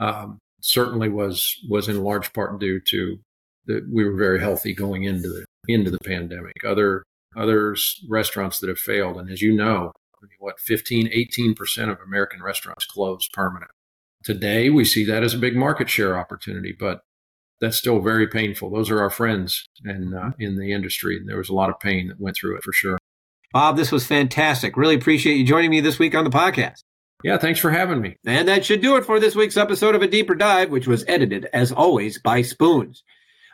um, 0.00 0.38
certainly 0.60 1.08
was 1.08 1.56
was 1.68 1.88
in 1.88 2.02
large 2.02 2.32
part 2.32 2.58
due 2.58 2.80
to 2.80 3.18
that 3.66 3.88
we 3.88 4.04
were 4.04 4.16
very 4.16 4.40
healthy 4.40 4.74
going 4.74 5.04
into 5.04 5.28
the 5.28 5.44
into 5.68 5.90
the 5.90 5.98
pandemic. 6.00 6.64
Other 6.64 7.04
other 7.36 7.76
restaurants 8.08 8.58
that 8.60 8.68
have 8.68 8.78
failed, 8.78 9.16
and 9.16 9.30
as 9.30 9.42
you 9.42 9.54
know, 9.54 9.92
what 10.38 10.58
15, 10.60 11.08
18 11.12 11.54
percent 11.54 11.90
of 11.90 11.98
American 12.04 12.42
restaurants 12.42 12.84
closed 12.84 13.32
permanent 13.32 13.70
today 14.24 14.70
we 14.70 14.84
see 14.84 15.04
that 15.04 15.22
as 15.22 15.34
a 15.34 15.38
big 15.38 15.56
market 15.56 15.88
share 15.88 16.18
opportunity, 16.18 16.76
but 16.78 17.02
that's 17.60 17.76
still 17.76 18.00
very 18.00 18.28
painful. 18.28 18.70
Those 18.70 18.90
are 18.90 19.00
our 19.00 19.10
friends 19.10 19.66
and 19.84 20.14
uh, 20.14 20.30
in 20.38 20.56
the 20.56 20.72
industry. 20.72 21.16
And 21.16 21.28
there 21.28 21.38
was 21.38 21.48
a 21.48 21.54
lot 21.54 21.70
of 21.70 21.80
pain 21.80 22.08
that 22.08 22.20
went 22.20 22.36
through 22.36 22.56
it 22.56 22.62
for 22.62 22.72
sure. 22.72 22.98
Bob, 23.52 23.76
this 23.76 23.90
was 23.90 24.06
fantastic. 24.06 24.76
Really 24.76 24.94
appreciate 24.94 25.36
you 25.36 25.44
joining 25.44 25.70
me 25.70 25.80
this 25.80 25.98
week 25.98 26.14
on 26.14 26.24
the 26.24 26.30
podcast. 26.30 26.84
Yeah, 27.24 27.38
thanks 27.38 27.58
for 27.58 27.70
having 27.70 28.00
me. 28.00 28.16
And 28.24 28.46
that 28.46 28.64
should 28.64 28.80
do 28.80 28.96
it 28.96 29.04
for 29.04 29.18
this 29.18 29.34
week's 29.34 29.56
episode 29.56 29.96
of 29.96 30.02
A 30.02 30.06
Deeper 30.06 30.36
Dive, 30.36 30.70
which 30.70 30.86
was 30.86 31.04
edited, 31.08 31.48
as 31.52 31.72
always, 31.72 32.18
by 32.20 32.42
Spoons. 32.42 33.02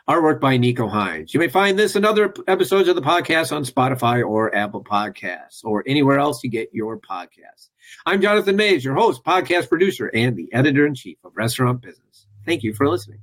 Artwork 0.07 0.39
by 0.39 0.55
Nico 0.55 0.87
Hines. 0.87 1.33
You 1.33 1.39
may 1.39 1.47
find 1.47 1.79
this 1.79 1.95
and 1.95 2.05
other 2.05 2.31
episodes 2.47 2.87
of 2.87 2.95
the 2.95 3.01
podcast 3.01 3.55
on 3.55 3.65
Spotify 3.65 4.23
or 4.23 4.55
Apple 4.55 4.83
Podcasts 4.83 5.61
or 5.63 5.83
anywhere 5.87 6.19
else 6.19 6.43
you 6.43 6.49
get 6.51 6.69
your 6.71 6.99
podcasts. 6.99 7.69
I'm 8.05 8.21
Jonathan 8.21 8.55
Maze, 8.55 8.85
your 8.85 8.93
host, 8.93 9.23
podcast 9.23 9.67
producer, 9.67 10.11
and 10.13 10.37
the 10.37 10.53
editor 10.53 10.85
in 10.85 10.93
chief 10.93 11.17
of 11.23 11.35
Restaurant 11.35 11.81
Business. 11.81 12.27
Thank 12.45 12.61
you 12.61 12.75
for 12.75 12.87
listening. 12.87 13.19